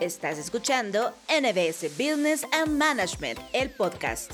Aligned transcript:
Estás 0.00 0.38
escuchando 0.38 1.12
NBS 1.28 1.90
Business 1.98 2.46
and 2.58 2.78
Management, 2.78 3.38
el 3.52 3.68
podcast. 3.68 4.32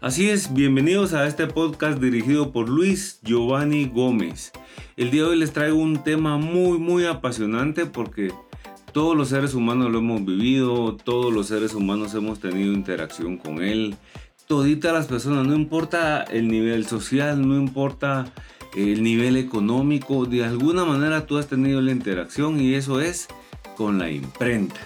Así 0.00 0.30
es, 0.30 0.54
bienvenidos 0.54 1.12
a 1.12 1.26
este 1.26 1.46
podcast 1.46 2.00
dirigido 2.00 2.50
por 2.50 2.70
Luis 2.70 3.20
Giovanni 3.22 3.84
Gómez. 3.86 4.52
El 4.96 5.10
día 5.10 5.24
de 5.24 5.28
hoy 5.28 5.38
les 5.38 5.52
traigo 5.52 5.76
un 5.76 6.02
tema 6.02 6.38
muy 6.38 6.78
muy 6.78 7.04
apasionante 7.04 7.84
porque 7.84 8.32
todos 8.94 9.14
los 9.14 9.28
seres 9.28 9.52
humanos 9.52 9.92
lo 9.92 9.98
hemos 9.98 10.24
vivido, 10.24 10.96
todos 10.96 11.30
los 11.30 11.48
seres 11.48 11.74
humanos 11.74 12.14
hemos 12.14 12.40
tenido 12.40 12.72
interacción 12.72 13.36
con 13.36 13.62
él. 13.62 13.96
Todita 14.46 14.94
las 14.94 15.08
personas, 15.08 15.46
no 15.46 15.54
importa 15.54 16.22
el 16.22 16.48
nivel 16.48 16.86
social, 16.86 17.46
no 17.46 17.54
importa 17.54 18.32
el 18.74 19.02
nivel 19.02 19.36
económico, 19.36 20.24
de 20.24 20.42
alguna 20.42 20.86
manera 20.86 21.26
tú 21.26 21.36
has 21.36 21.48
tenido 21.48 21.82
la 21.82 21.92
interacción 21.92 22.58
y 22.60 22.72
eso 22.72 23.02
es 23.02 23.28
con 23.78 24.00
la 24.00 24.10
imprenta. 24.10 24.80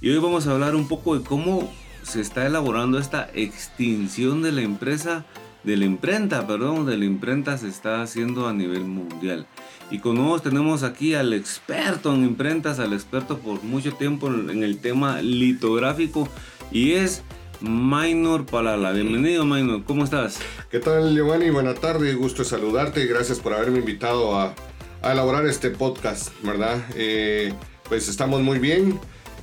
Y 0.00 0.10
hoy 0.10 0.18
vamos 0.18 0.48
a 0.48 0.50
hablar 0.50 0.74
un 0.74 0.88
poco 0.88 1.16
de 1.16 1.24
cómo 1.24 1.72
se 2.02 2.20
está 2.20 2.44
elaborando 2.44 2.98
esta 2.98 3.30
extinción 3.32 4.42
de 4.42 4.50
la 4.50 4.62
empresa, 4.62 5.24
de 5.62 5.76
la 5.76 5.84
imprenta, 5.84 6.44
perdón, 6.44 6.84
de 6.84 6.98
la 6.98 7.04
imprenta 7.04 7.56
se 7.56 7.68
está 7.68 8.02
haciendo 8.02 8.48
a 8.48 8.52
nivel 8.52 8.84
mundial. 8.86 9.46
Y 9.88 10.00
con 10.00 10.16
nosotros 10.16 10.42
tenemos 10.42 10.82
aquí 10.82 11.14
al 11.14 11.32
experto 11.32 12.12
en 12.12 12.24
imprentas, 12.24 12.80
al 12.80 12.92
experto 12.92 13.38
por 13.38 13.62
mucho 13.62 13.92
tiempo 13.92 14.26
en 14.26 14.64
el 14.64 14.78
tema 14.78 15.22
litográfico 15.22 16.28
y 16.72 16.94
es 16.94 17.22
Minor 17.60 18.46
Palala. 18.46 18.90
Bienvenido, 18.90 19.44
Minor. 19.44 19.84
¿Cómo 19.84 20.02
estás? 20.02 20.40
¿Qué 20.72 20.80
tal, 20.80 21.14
Giovanni? 21.14 21.50
Buenas 21.50 21.80
tardes. 21.80 22.16
Gusto 22.16 22.42
saludarte 22.42 23.04
y 23.04 23.06
gracias 23.06 23.38
por 23.38 23.54
haberme 23.54 23.78
invitado 23.78 24.36
a, 24.36 24.56
elaborar 25.04 25.46
este 25.46 25.70
podcast, 25.70 26.32
¿verdad? 26.42 26.82
Eh, 26.96 27.54
pues 27.88 28.08
estamos 28.08 28.42
muy 28.42 28.58
bien, 28.58 28.98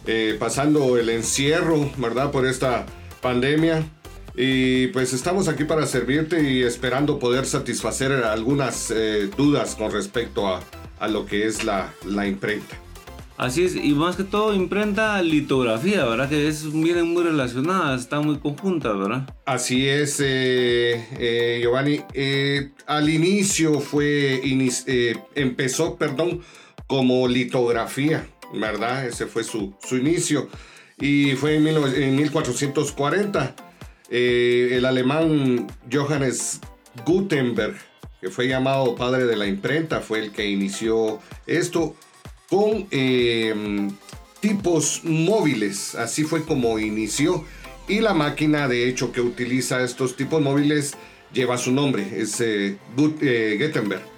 eh, 0.07 0.35
pasando 0.39 0.97
el 0.97 1.09
encierro, 1.09 1.91
¿verdad? 1.97 2.31
Por 2.31 2.47
esta 2.47 2.85
pandemia. 3.21 3.83
Y 4.35 4.87
pues 4.87 5.13
estamos 5.13 5.47
aquí 5.47 5.65
para 5.65 5.85
servirte 5.85 6.49
y 6.49 6.63
esperando 6.63 7.19
poder 7.19 7.45
satisfacer 7.45 8.11
algunas 8.11 8.89
eh, 8.89 9.29
dudas 9.37 9.75
con 9.75 9.91
respecto 9.91 10.47
a, 10.47 10.61
a, 10.99 11.07
lo 11.09 11.25
que 11.25 11.45
es 11.45 11.65
la, 11.65 11.93
la, 12.05 12.27
imprenta. 12.27 12.77
Así 13.37 13.65
es, 13.65 13.75
y 13.75 13.93
más 13.93 14.15
que 14.15 14.23
todo 14.23 14.53
imprenta 14.53 15.21
litografía, 15.21 16.05
¿verdad? 16.05 16.29
Que 16.29 16.47
es, 16.47 16.71
vienen 16.71 17.13
muy 17.13 17.23
relacionadas, 17.23 18.01
están 18.01 18.25
muy 18.25 18.37
conjuntas, 18.39 18.97
¿verdad? 18.97 19.35
Así 19.45 19.87
es, 19.87 20.21
eh, 20.23 21.59
Giovanni. 21.61 22.01
al 22.87 23.09
inicio 23.09 23.81
fue, 23.81 24.41
empezó, 25.35 25.97
perdón, 25.97 26.41
como 26.91 27.25
litografía, 27.25 28.27
¿verdad? 28.53 29.07
Ese 29.07 29.25
fue 29.25 29.45
su, 29.45 29.73
su 29.81 29.95
inicio. 29.95 30.49
Y 30.99 31.35
fue 31.37 31.55
en, 31.55 31.65
en 31.65 32.15
1440. 32.17 33.55
Eh, 34.09 34.71
el 34.73 34.83
alemán 34.83 35.67
Johannes 35.89 36.59
Gutenberg, 37.05 37.77
que 38.19 38.29
fue 38.29 38.49
llamado 38.49 38.93
padre 38.95 39.23
de 39.23 39.37
la 39.37 39.47
imprenta, 39.47 40.01
fue 40.01 40.19
el 40.19 40.31
que 40.33 40.49
inició 40.49 41.21
esto 41.47 41.95
con 42.49 42.89
eh, 42.91 43.89
tipos 44.41 44.99
móviles. 45.05 45.95
Así 45.95 46.25
fue 46.25 46.43
como 46.43 46.77
inició. 46.77 47.45
Y 47.87 48.01
la 48.01 48.13
máquina, 48.13 48.67
de 48.67 48.89
hecho, 48.89 49.13
que 49.13 49.21
utiliza 49.21 49.81
estos 49.81 50.17
tipos 50.17 50.41
móviles 50.41 50.95
lleva 51.31 51.57
su 51.57 51.71
nombre, 51.71 52.19
es 52.19 52.41
eh, 52.41 52.75
Gutenberg 52.97 54.10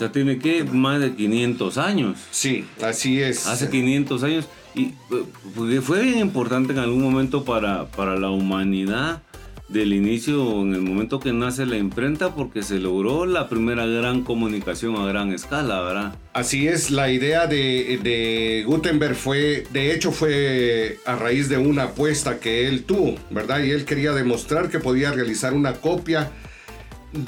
sea, 0.00 0.12
tiene 0.12 0.38
que 0.38 0.64
más 0.64 1.00
de 1.00 1.14
500 1.14 1.78
años. 1.78 2.18
Sí, 2.30 2.64
así 2.82 3.20
es. 3.20 3.46
Hace 3.46 3.68
500 3.68 4.22
años. 4.22 4.48
Y 4.74 4.94
eh, 5.10 5.80
fue 5.82 6.02
bien 6.02 6.18
importante 6.18 6.72
en 6.72 6.78
algún 6.78 7.02
momento 7.02 7.44
para, 7.44 7.86
para 7.86 8.16
la 8.16 8.30
humanidad 8.30 9.22
del 9.68 9.92
inicio, 9.92 10.62
en 10.62 10.74
el 10.74 10.80
momento 10.80 11.20
que 11.20 11.32
nace 11.32 11.64
la 11.64 11.76
imprenta, 11.76 12.34
porque 12.34 12.62
se 12.62 12.78
logró 12.78 13.24
la 13.26 13.48
primera 13.48 13.86
gran 13.86 14.22
comunicación 14.22 14.96
a 14.96 15.06
gran 15.06 15.32
escala, 15.32 15.80
¿verdad? 15.82 16.14
Así 16.32 16.66
es, 16.66 16.90
la 16.90 17.12
idea 17.12 17.46
de, 17.46 18.00
de, 18.02 18.64
Gutenberg 18.66 19.14
fue, 19.14 19.66
de 19.70 19.94
hecho 19.94 20.10
fue 20.10 20.98
a 21.06 21.14
raíz 21.14 21.48
de 21.48 21.58
una 21.58 21.84
apuesta 21.84 22.40
que 22.40 22.66
él 22.66 22.82
tuvo, 22.82 23.16
¿verdad? 23.30 23.62
Y 23.62 23.70
él 23.70 23.84
quería 23.84 24.12
demostrar 24.12 24.70
que 24.70 24.80
podía 24.80 25.12
realizar 25.12 25.52
una 25.52 25.74
copia 25.74 26.32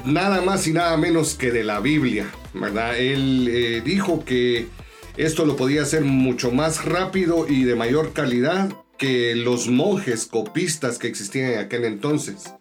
nada 0.05 0.41
más 0.41 0.67
y 0.67 0.73
nada 0.73 0.97
menos 0.97 1.35
que 1.35 1.53
de 1.53 1.63
la 1.63 1.79
Biblia, 1.81 2.27
¿verdad? 2.55 2.99
Él 2.99 3.49
eh, 3.51 3.83
dijo 3.85 4.25
que 4.25 4.69
esto 5.17 5.45
lo 5.45 5.57
podía 5.57 5.83
hacer 5.83 6.03
mucho 6.03 6.51
más 6.51 6.85
rápido 6.85 7.47
y 7.49 7.65
de 7.65 7.75
mayor 7.75 8.13
calidad 8.13 8.73
que 8.99 9.35
los 9.35 9.69
monjes 9.69 10.27
copistas 10.27 10.99
que 10.99 11.09
existían 11.09 11.53
en 11.53 11.59
aquel 11.59 11.85
entonces. 11.85 12.55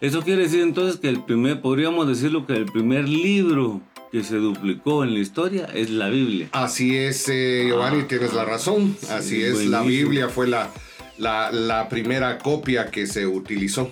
Eso 0.00 0.22
quiere 0.22 0.42
decir 0.42 0.60
entonces 0.60 1.00
que 1.00 1.08
el 1.08 1.24
primer, 1.24 1.60
podríamos 1.62 2.06
decirlo 2.06 2.46
que 2.46 2.54
el 2.54 2.66
primer 2.66 3.08
libro 3.08 3.80
que 4.12 4.22
se 4.22 4.36
duplicó 4.36 5.04
en 5.04 5.14
la 5.14 5.20
historia 5.20 5.64
es 5.74 5.90
la 5.90 6.08
Biblia. 6.08 6.48
Así 6.52 6.96
es, 6.96 7.28
eh, 7.28 7.64
Giovanni, 7.66 8.02
ah, 8.02 8.08
tienes 8.08 8.34
la 8.34 8.44
razón. 8.44 8.96
Así 9.10 9.42
es, 9.42 9.64
la 9.66 9.82
Biblia 9.82 10.28
fue 10.28 10.46
la, 10.46 10.70
la, 11.18 11.50
la 11.50 11.88
primera 11.88 12.38
copia 12.38 12.90
que 12.90 13.06
se 13.06 13.26
utilizó. 13.26 13.90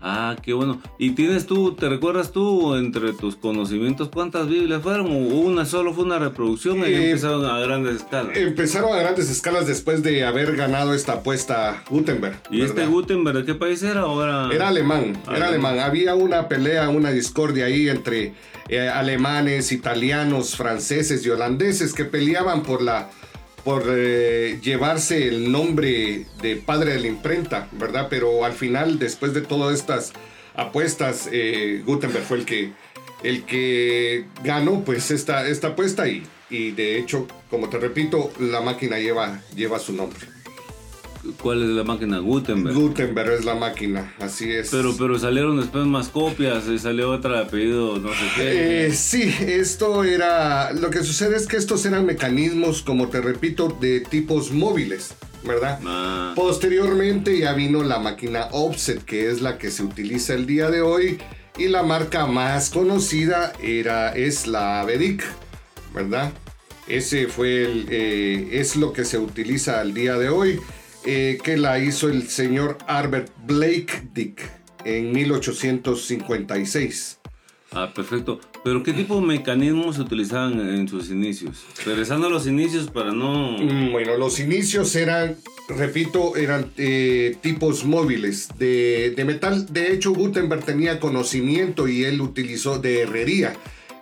Ah, 0.00 0.36
qué 0.42 0.52
bueno. 0.52 0.80
¿Y 0.98 1.12
tienes 1.12 1.46
tú, 1.46 1.72
te 1.72 1.88
recuerdas 1.88 2.30
tú 2.30 2.74
entre 2.74 3.12
tus 3.12 3.36
conocimientos 3.36 4.08
cuántas 4.12 4.48
Biblias 4.48 4.82
fueron 4.82 5.06
o 5.06 5.16
una 5.16 5.64
solo 5.64 5.94
fue 5.94 6.04
una 6.04 6.18
reproducción 6.18 6.78
y 6.80 6.82
eh, 6.82 7.10
empezaron 7.10 7.44
a 7.46 7.58
grandes 7.60 7.96
escalas? 7.96 8.36
Empezaron 8.36 8.92
a 8.94 8.98
grandes 9.00 9.30
escalas 9.30 9.66
después 9.66 10.02
de 10.02 10.24
haber 10.24 10.54
ganado 10.54 10.94
esta 10.94 11.14
apuesta 11.14 11.82
Gutenberg. 11.88 12.40
¿Y 12.50 12.62
este 12.62 12.86
Gutenberg 12.86 13.38
de 13.38 13.44
qué 13.44 13.54
país 13.54 13.82
era 13.82 14.02
ahora? 14.02 14.48
Era 14.52 14.68
alemán, 14.68 15.16
era 15.34 15.48
alemán. 15.48 15.78
Había 15.80 16.14
una 16.14 16.46
pelea, 16.48 16.88
una 16.88 17.10
discordia 17.10 17.64
ahí 17.66 17.88
entre 17.88 18.34
eh, 18.68 18.88
alemanes, 18.88 19.72
italianos, 19.72 20.56
franceses 20.56 21.24
y 21.24 21.30
holandeses 21.30 21.94
que 21.94 22.04
peleaban 22.04 22.62
por 22.62 22.82
la 22.82 23.08
por 23.66 23.82
eh, 23.88 24.60
llevarse 24.62 25.26
el 25.26 25.50
nombre 25.50 26.24
de 26.40 26.54
padre 26.54 26.92
de 26.92 27.00
la 27.00 27.08
imprenta, 27.08 27.68
¿verdad? 27.72 28.06
Pero 28.08 28.44
al 28.44 28.52
final, 28.52 29.00
después 29.00 29.34
de 29.34 29.40
todas 29.40 29.76
estas 29.76 30.12
apuestas, 30.54 31.28
eh, 31.32 31.82
Gutenberg 31.84 32.24
fue 32.24 32.36
el 32.36 32.44
que, 32.44 32.72
el 33.24 33.42
que 33.42 34.26
ganó 34.44 34.84
pues 34.84 35.10
esta, 35.10 35.48
esta 35.48 35.68
apuesta 35.68 36.06
y, 36.06 36.24
y 36.48 36.70
de 36.70 36.96
hecho, 36.96 37.26
como 37.50 37.68
te 37.68 37.80
repito, 37.80 38.30
la 38.38 38.60
máquina 38.60 39.00
lleva, 39.00 39.42
lleva 39.56 39.80
su 39.80 39.94
nombre. 39.94 40.35
¿Cuál 41.42 41.62
es 41.62 41.68
la 41.68 41.84
máquina? 41.84 42.18
Gutenberg. 42.18 42.74
Gutenberg 42.74 43.32
es 43.32 43.44
la 43.44 43.54
máquina, 43.54 44.14
así 44.20 44.50
es. 44.50 44.70
Pero, 44.70 44.96
pero 44.96 45.18
salieron 45.18 45.58
después 45.58 45.86
más 45.86 46.08
copias 46.08 46.68
y 46.68 46.78
salió 46.78 47.10
otra 47.10 47.40
apellido, 47.40 47.98
no 47.98 48.10
sé 48.10 48.24
qué. 48.36 48.86
Eh, 48.86 48.92
sí, 48.92 49.34
esto 49.40 50.04
era. 50.04 50.72
Lo 50.72 50.90
que 50.90 51.02
sucede 51.02 51.36
es 51.36 51.46
que 51.46 51.56
estos 51.56 51.84
eran 51.86 52.06
mecanismos, 52.06 52.82
como 52.82 53.08
te 53.08 53.20
repito, 53.20 53.76
de 53.80 54.00
tipos 54.00 54.52
móviles, 54.52 55.14
¿verdad? 55.44 55.80
Ah. 55.84 56.32
Posteriormente 56.34 57.38
ya 57.38 57.52
vino 57.52 57.82
la 57.82 57.98
máquina 57.98 58.48
offset, 58.52 59.04
que 59.04 59.30
es 59.30 59.40
la 59.40 59.58
que 59.58 59.70
se 59.70 59.82
utiliza 59.82 60.34
el 60.34 60.46
día 60.46 60.70
de 60.70 60.80
hoy. 60.80 61.18
Y 61.58 61.68
la 61.68 61.82
marca 61.82 62.26
más 62.26 62.68
conocida 62.70 63.52
era, 63.62 64.14
es 64.14 64.46
la 64.46 64.84
Vedic, 64.84 65.24
¿verdad? 65.94 66.32
Ese 66.86 67.26
fue 67.26 67.64
el, 67.64 67.86
eh, 67.90 68.48
es 68.52 68.76
lo 68.76 68.92
que 68.92 69.04
se 69.04 69.18
utiliza 69.18 69.80
al 69.80 69.94
día 69.94 70.16
de 70.18 70.28
hoy. 70.28 70.60
Eh, 71.06 71.38
que 71.42 71.56
la 71.56 71.78
hizo 71.78 72.08
el 72.08 72.28
señor 72.28 72.76
Albert 72.88 73.32
Blake 73.46 74.08
Dick 74.12 74.42
en 74.84 75.12
1856. 75.12 77.20
Ah, 77.70 77.92
perfecto. 77.94 78.40
Pero 78.64 78.82
¿qué 78.82 78.92
tipo 78.92 79.20
de 79.20 79.26
mecanismos 79.26 79.94
se 79.96 80.02
utilizaban 80.02 80.58
en 80.58 80.88
sus 80.88 81.10
inicios? 81.10 81.64
Regresando 81.84 82.26
a 82.26 82.30
los 82.30 82.48
inicios 82.48 82.90
para 82.90 83.12
no... 83.12 83.56
Mm, 83.58 83.92
bueno, 83.92 84.16
los 84.16 84.40
inicios 84.40 84.96
eran, 84.96 85.36
repito, 85.68 86.36
eran 86.36 86.72
eh, 86.76 87.36
tipos 87.40 87.84
móviles 87.84 88.48
de, 88.58 89.14
metal. 89.24 89.72
De 89.72 89.92
hecho, 89.92 90.12
Gutenberg 90.12 90.64
tenía 90.64 90.98
conocimiento 90.98 91.86
y 91.86 92.02
él 92.02 92.20
utilizó 92.20 92.80
de 92.80 93.02
herrería. 93.02 93.54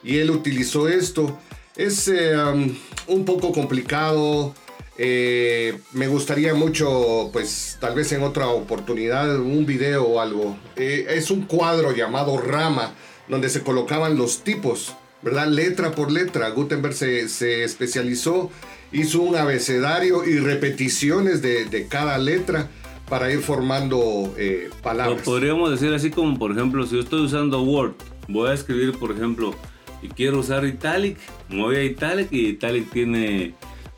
Y 0.03 0.17
él 0.19 0.31
utilizó 0.31 0.89
esto. 0.89 1.39
Es 1.77 2.09
eh, 2.09 2.35
um, 2.37 2.75
un 3.09 3.27
poco 3.27 3.53
complicado 3.53 4.55
eh, 4.97 5.79
me 5.93 6.07
gustaría 6.07 6.55
mucho, 6.55 7.31
pues 7.33 7.79
tal 7.81 7.95
vez 7.95 8.13
en 8.13 8.23
otra 8.23 8.49
oportunidad, 8.49 9.39
un 9.41 9.67
video 9.67 10.05
o 10.05 10.21
algo. 10.21 10.57
Eh, 10.77 11.07
es 11.11 11.31
un 11.31 11.43
cuadro 11.43 11.93
llamado 11.93 12.39
Rama, 12.39 12.95
donde 13.29 13.49
se 13.49 13.63
colocaban 13.63 14.17
los 14.17 14.45
tipos, 14.45 14.95
¿verdad? 15.23 15.49
Letra 15.49 15.93
por 15.93 16.13
letra. 16.13 16.49
Gutenberg 16.51 16.95
se, 16.95 17.65
especializó, 17.65 18.51
hizo 18.93 19.23
un 19.23 19.35
abecedario 19.37 20.25
y 20.25 20.39
repeticiones 20.39 21.43
de, 21.43 21.87
cada 21.89 22.17
letra 22.19 22.69
para 23.09 23.33
ir 23.33 23.41
formando 23.41 24.33
eh, 24.39 24.71
palabras. 24.83 25.23
Podríamos 25.23 25.71
decir 25.73 25.93
así 25.93 26.11
como, 26.11 26.39
por 26.39 26.53
ejemplo, 26.53 26.87
si 26.87 26.95
yo 26.95 27.01
estoy 27.03 27.23
usando 27.23 27.63
Word, 27.63 27.95
voy 28.29 28.51
a 28.51 28.55
escribir, 28.55 28.97
por 28.97 29.11
ejemplo, 29.11 29.55
y 30.03 30.09
quiero 30.09 30.39
usar 30.39 30.65
Italic, 30.65 31.19
me 31.49 31.63
voy 31.63 31.77
a 31.77 31.83
Italic 31.83 32.29
y 32.31 32.47
Italic 32.47 32.91
tiene 32.91 33.55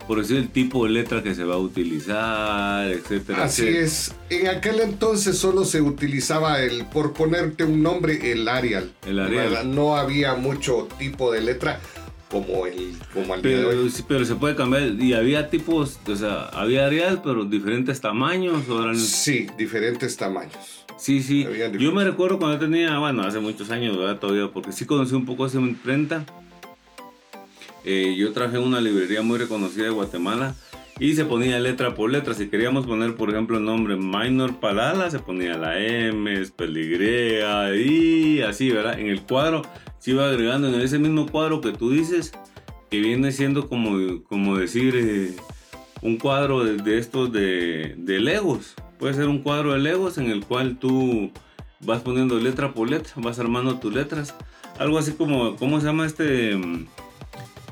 por 0.07 0.19
decir 0.19 0.37
el 0.37 0.49
tipo 0.49 0.85
de 0.85 0.91
letra 0.91 1.21
que 1.21 1.35
se 1.35 1.43
va 1.43 1.55
a 1.55 1.57
utilizar, 1.57 2.87
etcétera. 2.89 3.43
Así 3.43 3.63
etcétera. 3.63 3.85
es. 3.85 4.15
En 4.29 4.47
aquel 4.47 4.79
entonces 4.79 5.37
solo 5.37 5.65
se 5.65 5.81
utilizaba 5.81 6.61
el, 6.61 6.85
por 6.85 7.13
ponerte 7.13 7.63
un 7.63 7.83
nombre, 7.83 8.31
el 8.31 8.47
Arial. 8.47 8.91
El 9.05 9.19
Arial. 9.19 9.73
No 9.75 9.97
había 9.97 10.35
mucho 10.35 10.87
tipo 10.97 11.31
de 11.31 11.41
letra 11.41 11.79
como 12.29 12.65
el 12.65 12.93
como 13.13 13.33
al 13.33 13.41
día 13.41 13.57
de 13.59 13.65
Pero, 13.67 13.81
hoy. 13.81 13.93
pero 14.07 14.25
se 14.25 14.35
puede 14.35 14.55
cambiar. 14.55 14.83
Y 14.99 15.13
había 15.13 15.49
tipos, 15.49 15.99
o 16.07 16.15
sea, 16.15 16.43
había 16.53 16.85
Arial, 16.85 17.21
pero 17.23 17.45
diferentes 17.45 18.01
tamaños. 18.01 18.67
o 18.69 18.81
eran- 18.83 18.97
Sí, 18.99 19.47
diferentes 19.57 20.17
tamaños. 20.17 20.85
Sí, 20.97 21.21
sí. 21.21 21.45
Yo 21.79 21.91
me 21.91 22.03
recuerdo 22.03 22.39
cuando 22.39 22.57
tenía, 22.59 22.97
bueno, 22.97 23.21
hace 23.23 23.39
muchos 23.39 23.69
años, 23.69 23.95
¿verdad? 23.97 24.17
Todavía, 24.19 24.49
porque 24.51 24.71
sí 24.71 24.85
conocí 24.85 25.13
un 25.13 25.25
poco 25.25 25.45
esa 25.45 25.59
imprenta. 25.59 26.25
Eh, 27.89 28.15
yo 28.17 28.33
traje 28.33 28.57
una 28.57 28.81
librería 28.81 29.21
muy 29.21 29.37
reconocida 29.37 29.85
de 29.85 29.91
Guatemala 29.91 30.53
y 30.99 31.13
se 31.13 31.23
ponía 31.23 31.57
letra 31.57 31.95
por 31.95 32.11
letra. 32.11 32.33
Si 32.33 32.49
queríamos 32.49 32.85
poner, 32.85 33.15
por 33.15 33.29
ejemplo, 33.29 33.57
el 33.57 33.63
nombre 33.63 33.95
Minor 33.95 34.59
Palala, 34.59 35.09
se 35.09 35.19
ponía 35.19 35.57
la 35.57 35.79
M, 35.79 36.45
Peligrea 36.53 37.73
y 37.73 38.41
así, 38.41 38.71
¿verdad? 38.71 38.99
En 38.99 39.07
el 39.07 39.21
cuadro 39.21 39.61
se 39.99 40.11
iba 40.11 40.27
agregando 40.27 40.67
en 40.67 40.81
ese 40.81 40.99
mismo 40.99 41.27
cuadro 41.27 41.61
que 41.61 41.71
tú 41.71 41.91
dices, 41.91 42.33
que 42.91 42.99
viene 42.99 43.31
siendo 43.31 43.69
como, 43.69 44.21
como 44.23 44.57
decir 44.57 44.93
eh, 44.97 45.33
un 46.01 46.17
cuadro 46.17 46.65
de, 46.65 46.75
de 46.75 46.97
estos 46.97 47.31
de, 47.31 47.95
de 47.97 48.19
Legos. 48.19 48.75
Puede 48.99 49.13
ser 49.13 49.29
un 49.29 49.39
cuadro 49.39 49.71
de 49.71 49.79
Legos 49.79 50.17
en 50.17 50.29
el 50.29 50.43
cual 50.43 50.77
tú 50.77 51.31
vas 51.79 52.01
poniendo 52.01 52.37
letra 52.37 52.73
por 52.73 52.89
letra, 52.89 53.13
vas 53.15 53.39
armando 53.39 53.79
tus 53.79 53.93
letras. 53.93 54.35
Algo 54.77 54.97
así 54.97 55.13
como, 55.13 55.55
¿cómo 55.55 55.79
se 55.79 55.85
llama 55.85 56.05
este? 56.05 56.59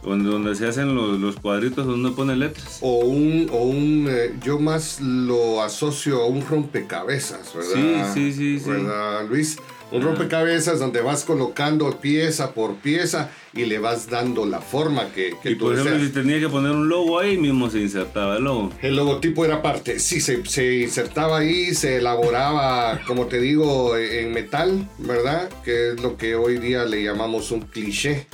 Donde, 0.06 0.30
donde 0.30 0.56
se 0.56 0.68
hacen 0.68 0.94
los, 0.94 1.20
los 1.20 1.36
cuadritos 1.38 1.86
donde 1.86 2.08
uno 2.08 2.16
pone 2.16 2.36
letras. 2.36 2.78
O 2.82 3.00
un, 3.00 3.50
o 3.52 3.64
un 3.64 4.08
eh, 4.10 4.34
yo 4.44 4.60
más 4.60 5.02
lo 5.02 5.64
asocio 5.64 6.22
a 6.22 6.28
un 6.28 6.46
rompecabezas, 6.48 7.54
¿verdad? 7.56 8.14
Sí, 8.14 8.32
sí, 8.32 8.34
sí, 8.34 8.60
sí. 8.60 8.70
¿Verdad, 8.70 9.28
Luis? 9.28 9.58
Un 9.92 10.02
Ajá. 10.02 10.10
rompecabezas 10.10 10.80
donde 10.80 11.02
vas 11.02 11.24
colocando 11.24 12.00
pieza 12.00 12.54
por 12.54 12.76
pieza 12.76 13.30
y 13.54 13.66
le 13.66 13.78
vas 13.80 14.10
dando 14.10 14.46
la 14.46 14.60
forma 14.60 15.12
que, 15.14 15.36
que 15.42 15.52
y 15.52 15.56
tú 15.56 15.66
por 15.66 15.74
ejemplo, 15.74 15.94
deseas. 15.94 16.08
si 16.10 16.14
tenía 16.22 16.40
que 16.40 16.50
poner 16.50 16.72
un 16.72 16.90
logo 16.90 17.20
ahí, 17.20 17.38
mismo 17.38 17.70
se 17.70 17.80
insertaba 17.80 18.38
el 18.38 18.44
logo. 18.44 18.72
El 18.82 18.96
logotipo 18.96 19.46
era 19.46 19.62
parte, 19.62 20.00
sí, 20.00 20.22
se, 20.22 20.44
se 20.46 20.82
insertaba 20.82 21.38
ahí, 21.40 21.74
se 21.76 21.98
elaboraba, 21.98 23.00
como 23.06 23.28
te 23.28 23.40
digo, 23.40 23.96
en 23.96 24.34
metal, 24.34 24.90
¿verdad? 24.98 25.50
Que 25.64 25.92
es 25.92 26.02
lo 26.02 26.18
que 26.18 26.36
hoy 26.36 26.58
día 26.58 26.84
le 26.86 27.04
llamamos 27.04 27.52
un 27.52 27.62
cliché. 27.62 28.28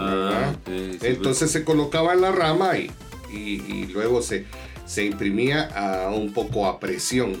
Ah, 0.00 0.52
sí, 0.66 0.96
pues. 0.98 1.04
Entonces 1.04 1.50
se 1.50 1.64
colocaba 1.64 2.12
en 2.14 2.20
la 2.22 2.32
rama 2.32 2.76
y, 2.78 2.90
y- 3.32 3.62
y 3.68 3.86
luego 3.92 4.22
se, 4.22 4.46
se 4.86 5.04
imprimía 5.04 5.64
a 5.74 6.10
un 6.10 6.32
poco 6.32 6.66
a 6.66 6.80
presión. 6.80 7.36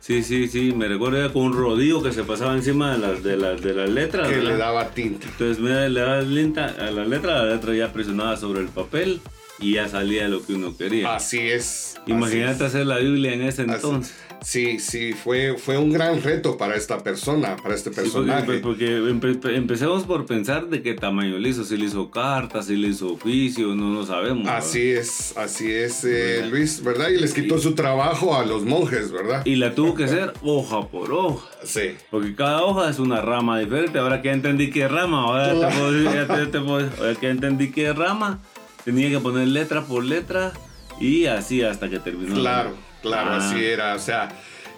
Sí, 0.00 0.22
sí, 0.22 0.48
sí, 0.48 0.72
me 0.76 0.86
recuerdo 0.86 1.26
ya 1.26 1.32
con 1.32 1.44
un 1.44 1.52
rodillo 1.54 2.02
que 2.02 2.12
se 2.12 2.24
pasaba 2.24 2.54
encima 2.54 2.92
de 2.92 2.98
las, 2.98 3.22
de 3.22 3.36
las, 3.38 3.62
de 3.62 3.72
las 3.72 3.88
letras. 3.88 4.28
que 4.28 4.34
¿verdad? 4.36 4.50
le 4.50 4.56
daba 4.58 4.90
tinta. 4.90 5.26
Entonces 5.26 5.58
mira, 5.62 5.88
le 5.88 6.00
dabas 6.00 6.26
lenta 6.26 6.66
a 6.78 6.90
la 6.90 7.04
letra, 7.06 7.42
la 7.42 7.54
letra 7.54 7.74
ya 7.74 7.90
presionaba 7.92 8.36
sobre 8.36 8.60
el 8.60 8.68
papel 8.68 9.20
y 9.58 9.74
ya 9.74 9.88
salía 9.88 10.28
lo 10.28 10.44
que 10.44 10.52
uno 10.54 10.76
quería. 10.76 11.14
Así 11.14 11.38
es. 11.40 11.94
Imagínate 12.06 12.56
así 12.56 12.64
hacer 12.64 12.86
la 12.86 12.98
Biblia 12.98 13.32
en 13.32 13.42
ese 13.42 13.62
entonces. 13.62 14.14
Sí, 14.44 14.78
sí, 14.78 15.14
fue, 15.14 15.56
fue 15.56 15.78
un 15.78 15.90
gran 15.90 16.22
reto 16.22 16.58
para 16.58 16.76
esta 16.76 17.02
persona, 17.02 17.56
para 17.56 17.74
este 17.74 17.90
Sí, 17.90 17.96
porque, 17.96 18.10
personaje. 18.10 18.58
porque 18.58 18.98
empe- 19.00 19.54
empecemos 19.56 20.04
por 20.04 20.26
pensar 20.26 20.68
de 20.68 20.82
qué 20.82 20.92
tamaño 20.94 21.38
le 21.38 21.48
hizo, 21.48 21.64
si 21.64 21.76
le 21.78 21.86
hizo 21.86 22.10
cartas, 22.10 22.66
si 22.66 22.76
le 22.76 22.88
hizo 22.88 23.14
oficio, 23.14 23.74
no 23.74 23.94
lo 23.94 24.04
sabemos. 24.04 24.46
Así 24.48 24.90
es, 24.90 25.34
así 25.38 25.72
es, 25.72 26.04
eh, 26.04 26.36
¿Verdad? 26.36 26.50
Luis, 26.50 26.82
¿verdad? 26.84 27.08
Y 27.08 27.16
les 27.20 27.32
quitó 27.32 27.58
su 27.58 27.74
trabajo 27.74 28.36
a 28.36 28.44
los 28.44 28.64
monjes, 28.64 29.10
¿verdad? 29.10 29.42
Y 29.46 29.56
la 29.56 29.74
tuvo 29.74 29.94
que 29.94 30.04
hacer 30.04 30.34
hoja 30.42 30.88
por 30.88 31.10
hoja. 31.12 31.48
Sí. 31.64 31.92
Porque 32.10 32.34
cada 32.34 32.62
hoja 32.64 32.90
es 32.90 32.98
una 32.98 33.22
rama 33.22 33.58
diferente. 33.60 33.98
Ahora 33.98 34.20
que 34.20 34.28
ya 34.28 34.34
entendí 34.34 34.70
qué 34.70 34.86
rama, 34.88 35.22
ahora 35.22 35.54
ya 35.54 35.68
te 35.70 35.74
puedo 35.76 35.92
decir, 35.92 36.10
ya 36.12 36.26
te- 36.26 36.46
te 36.46 36.60
puedo- 36.60 36.90
ahora 36.98 37.14
que 37.14 37.26
ya 37.26 37.30
entendí 37.32 37.70
qué 37.70 37.92
rama, 37.94 38.40
tenía 38.84 39.08
que 39.08 39.18
poner 39.20 39.48
letra 39.48 39.86
por 39.86 40.04
letra 40.04 40.52
y 41.00 41.24
así 41.24 41.62
hasta 41.62 41.88
que 41.88 41.98
terminó. 41.98 42.34
Claro, 42.34 42.72
claro, 43.10 43.30
Ah. 43.32 43.36
así 43.50 43.64
era. 43.64 43.94
O 43.94 43.98
sea, 43.98 44.28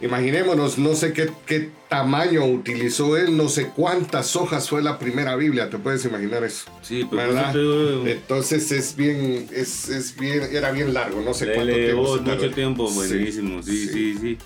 imaginémonos, 0.03 0.77
no 0.79 0.95
sé 0.95 1.13
qué, 1.15 1.31
qué 1.47 1.71
tamaño 1.89 2.45
utilizó 2.45 3.17
él, 3.17 3.37
no 3.37 3.49
sé 3.49 3.69
cuántas 3.75 4.37
hojas 4.37 4.69
fue 4.69 4.83
la 4.83 4.99
primera 4.99 5.37
Biblia, 5.37 5.71
te 5.71 5.79
puedes 5.79 6.05
imaginar 6.05 6.45
eso. 6.45 6.67
Sí, 6.83 7.07
pero 7.11 7.33
digo, 7.53 8.07
Entonces 8.07 8.71
es 8.73 8.95
bien, 8.97 9.49
es, 9.53 9.89
es 9.89 10.15
bien, 10.19 10.43
era 10.53 10.71
bien 10.73 10.93
largo, 10.93 11.23
no 11.23 11.33
sé 11.33 11.47
Le 11.47 11.55
cuánto 11.55 11.75
tiempo. 11.75 12.19
mucho 12.21 12.51
tiempo, 12.51 12.89
Sí, 12.89 12.95
buenísimo, 12.97 13.63
sí, 13.63 13.87
sí, 13.89 14.19
sí. 14.21 14.39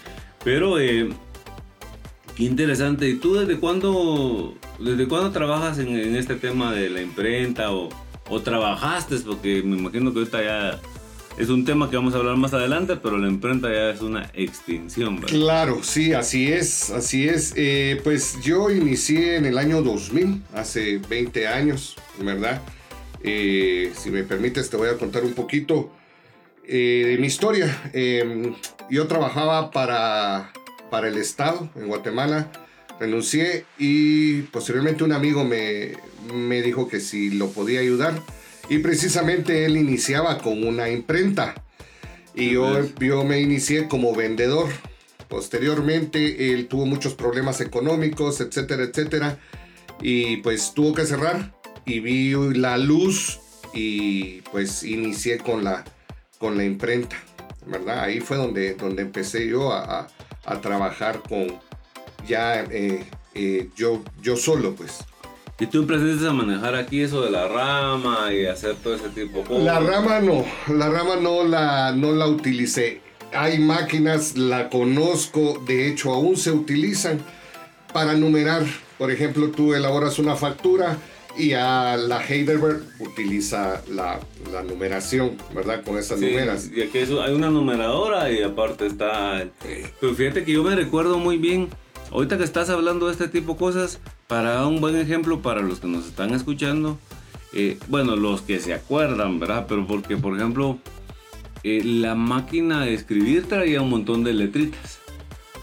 Pero, 0.44 0.78
eh, 0.78 1.08
qué 2.36 2.44
interesante. 2.44 3.08
¿Y 3.08 3.14
tú 3.16 3.34
desde 3.34 3.58
cuándo, 3.58 4.54
desde 4.78 5.08
cuándo 5.08 5.30
trabajas 5.32 5.78
en, 5.78 5.88
en 5.88 6.14
este 6.16 6.34
tema 6.36 6.72
de 6.72 6.88
la 6.90 7.02
imprenta 7.02 7.72
o, 7.72 7.88
o 8.28 8.40
trabajaste? 8.40 9.16
Porque 9.26 9.62
me 9.64 9.76
imagino 9.76 10.12
que 10.12 10.20
ahorita 10.20 10.42
ya 10.44 10.80
es 11.38 11.48
un 11.48 11.64
tema 11.64 11.88
que 11.88 11.96
vamos 11.96 12.14
a 12.14 12.18
hablar 12.18 12.36
más 12.36 12.52
adelante, 12.52 12.96
pero 12.96 13.18
la 13.18 13.28
imprenta 13.28 13.68
ya 13.70 13.90
es 13.90 14.00
una 14.00 14.30
extinción, 14.34 15.16
¿verdad? 15.16 15.36
Claro, 15.36 15.82
sí, 15.82 16.12
así 16.12 16.52
es, 16.52 16.90
así 16.90 17.28
es. 17.28 17.54
Eh, 17.56 18.00
pues 18.04 18.38
yo 18.42 18.70
inicié 18.70 19.36
en 19.36 19.46
el 19.46 19.58
año 19.58 19.82
2000, 19.82 20.42
hace 20.54 20.98
20 20.98 21.46
años, 21.48 21.96
¿verdad? 22.18 22.60
Eh, 23.22 23.92
si 23.96 24.10
me 24.10 24.22
permites, 24.22 24.70
te 24.70 24.76
voy 24.76 24.88
a 24.88 24.96
contar 24.96 25.24
un 25.24 25.34
poquito 25.34 25.92
eh, 26.66 27.04
de 27.08 27.18
mi 27.18 27.26
historia. 27.26 27.90
Eh, 27.92 28.52
yo 28.90 29.06
trabajaba 29.06 29.70
para, 29.70 30.52
para 30.90 31.08
el 31.08 31.18
Estado 31.18 31.68
en 31.76 31.88
Guatemala, 31.88 32.50
renuncié 32.98 33.64
y 33.78 34.42
posteriormente 34.42 35.04
un 35.04 35.12
amigo 35.12 35.44
me, 35.44 35.92
me 36.32 36.62
dijo 36.62 36.88
que 36.88 37.00
si 37.00 37.30
lo 37.30 37.48
podía 37.50 37.80
ayudar. 37.80 38.14
Y 38.70 38.78
precisamente 38.78 39.66
él 39.66 39.76
iniciaba 39.76 40.38
con 40.38 40.66
una 40.66 40.88
imprenta. 40.88 41.62
Y 42.34 42.52
yo, 42.52 42.80
yo 43.00 43.24
me 43.24 43.40
inicié 43.40 43.86
como 43.88 44.14
vendedor. 44.14 44.68
Posteriormente, 45.28 46.52
él 46.52 46.66
tuvo 46.68 46.86
muchos 46.86 47.14
problemas 47.14 47.60
económicos, 47.60 48.40
etcétera, 48.40 48.84
etcétera. 48.84 49.38
Y 50.00 50.38
pues 50.38 50.72
tuvo 50.74 50.94
que 50.94 51.04
cerrar. 51.06 51.52
Y 51.84 52.00
vi 52.00 52.32
la 52.56 52.78
luz 52.78 53.40
y 53.74 54.40
pues 54.52 54.82
inicié 54.82 55.38
con 55.38 55.64
la, 55.64 55.84
con 56.38 56.56
la 56.56 56.64
imprenta, 56.64 57.16
¿verdad? 57.66 58.00
Ahí 58.04 58.20
fue 58.20 58.36
donde, 58.36 58.74
donde 58.74 59.02
empecé 59.02 59.46
yo 59.48 59.72
a, 59.72 60.00
a- 60.00 60.08
a 60.44 60.60
trabajar 60.60 61.22
con 61.28 61.58
ya 62.26 62.62
eh, 62.62 63.04
eh, 63.34 63.68
yo, 63.76 64.02
yo 64.22 64.36
solo, 64.36 64.74
pues. 64.74 64.98
¿Y 65.60 65.66
tú 65.66 65.78
empezaste 65.80 66.26
a 66.26 66.32
manejar 66.32 66.74
aquí 66.74 67.02
eso 67.02 67.20
de 67.22 67.30
la 67.30 67.46
rama 67.46 68.32
y 68.32 68.46
hacer 68.46 68.76
todo 68.76 68.94
ese 68.94 69.10
tipo 69.10 69.38
de 69.40 69.44
cosas? 69.44 69.64
La 69.64 69.78
rama 69.78 70.20
no, 70.20 70.44
la 70.74 70.88
rama 70.88 71.16
no 71.16 71.44
la, 71.44 71.92
no 71.92 72.12
la 72.12 72.26
utilicé. 72.26 73.02
Hay 73.34 73.58
máquinas, 73.58 74.36
la 74.36 74.70
conozco, 74.70 75.62
de 75.66 75.88
hecho 75.88 76.12
aún 76.14 76.36
se 76.38 76.50
utilizan 76.50 77.18
para 77.92 78.14
numerar. 78.14 78.64
Por 78.96 79.10
ejemplo, 79.10 79.50
tú 79.50 79.74
elaboras 79.74 80.18
una 80.18 80.34
factura 80.34 80.96
y 81.36 81.52
a 81.52 81.96
la 81.96 82.26
Heidelberg 82.26 82.80
utiliza 82.98 83.82
la, 83.90 84.18
la 84.50 84.62
numeración, 84.62 85.36
¿verdad? 85.54 85.82
Con 85.84 85.98
esas 85.98 86.18
Sí, 86.20 86.26
numeras. 86.26 86.70
y 86.74 86.80
aquí 86.82 86.98
eso- 86.98 87.22
hay 87.22 87.34
una 87.34 87.50
numeradora 87.50 88.30
y 88.32 88.42
aparte 88.42 88.86
está... 88.86 89.46
Pero 90.00 90.14
fíjate 90.14 90.42
que 90.44 90.52
yo 90.52 90.62
me 90.64 90.74
recuerdo 90.74 91.18
muy 91.18 91.36
bien, 91.36 91.68
ahorita 92.10 92.36
que 92.38 92.44
estás 92.44 92.68
hablando 92.70 93.06
de 93.06 93.12
este 93.12 93.28
tipo 93.28 93.52
de 93.52 93.58
cosas, 93.58 94.00
para 94.30 94.52
dar 94.52 94.66
un 94.66 94.80
buen 94.80 94.94
ejemplo 94.94 95.40
para 95.40 95.60
los 95.60 95.80
que 95.80 95.88
nos 95.88 96.06
están 96.06 96.32
escuchando, 96.32 96.96
eh, 97.52 97.80
bueno, 97.88 98.14
los 98.14 98.42
que 98.42 98.60
se 98.60 98.72
acuerdan, 98.72 99.40
¿verdad? 99.40 99.66
Pero 99.68 99.88
porque, 99.88 100.16
por 100.16 100.36
ejemplo, 100.36 100.78
eh, 101.64 101.82
la 101.84 102.14
máquina 102.14 102.84
de 102.84 102.94
escribir 102.94 103.48
traía 103.48 103.82
un 103.82 103.90
montón 103.90 104.22
de 104.22 104.32
letritas. 104.32 105.00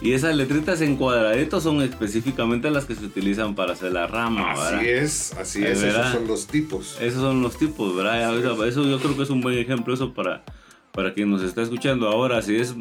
Y 0.02 0.12
esas 0.12 0.36
letritas 0.36 0.82
en 0.82 0.96
cuadraditos 0.96 1.62
son 1.62 1.80
específicamente 1.80 2.70
las 2.70 2.84
que 2.84 2.94
se 2.94 3.06
utilizan 3.06 3.54
para 3.54 3.72
hacer 3.72 3.90
la 3.92 4.06
rama, 4.06 4.48
¿verdad? 4.48 4.74
Así 4.74 4.88
es, 4.88 5.32
así 5.32 5.64
Es 5.64 5.78
es, 5.78 5.84
esos 5.84 6.12
son 6.12 6.26
los 6.28 6.46
tipos. 6.46 6.98
Esos 7.00 7.22
son 7.22 7.40
los 7.40 7.56
tipos, 7.56 7.96
¿verdad? 7.96 8.36
Eso 8.68 8.84
yo 8.84 9.00
creo 9.00 9.16
que 9.16 9.22
es 9.22 9.30
un 9.30 9.40
buen 9.40 9.56
ejemplo 9.56 9.94
eso 9.94 10.12
para, 10.12 10.44
para 10.92 11.14
quien 11.14 11.30
nos 11.30 11.42
está 11.42 11.62
escuchando. 11.62 12.06
Ahora, 12.06 12.42
si 12.42 12.56
es 12.56 12.74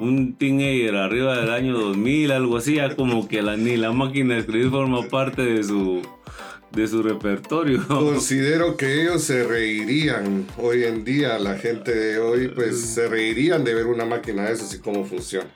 un 0.00 0.34
teenager 0.34 0.96
arriba 0.96 1.36
del 1.36 1.50
año 1.50 1.78
2000, 1.78 2.32
algo 2.32 2.56
así, 2.56 2.76
ya 2.76 2.96
como 2.96 3.28
que 3.28 3.42
la, 3.42 3.56
ni 3.56 3.76
la 3.76 3.92
máquina 3.92 4.34
de 4.34 4.40
escribir 4.40 4.70
forma 4.70 5.02
parte 5.08 5.42
de 5.42 5.62
su, 5.62 6.02
de 6.72 6.88
su 6.88 7.02
repertorio. 7.02 7.86
Considero 7.86 8.76
que 8.76 9.02
ellos 9.02 9.22
se 9.22 9.46
reirían 9.46 10.46
hoy 10.56 10.84
en 10.84 11.04
día, 11.04 11.38
la 11.38 11.56
gente 11.56 11.94
de 11.94 12.18
hoy, 12.18 12.48
pues 12.48 12.80
se 12.80 13.08
reirían 13.08 13.62
de 13.62 13.74
ver 13.74 13.86
una 13.86 14.06
máquina 14.06 14.44
de 14.44 14.54
esas 14.54 14.74
y 14.74 14.78
cómo 14.78 15.04
funciona. 15.04 15.48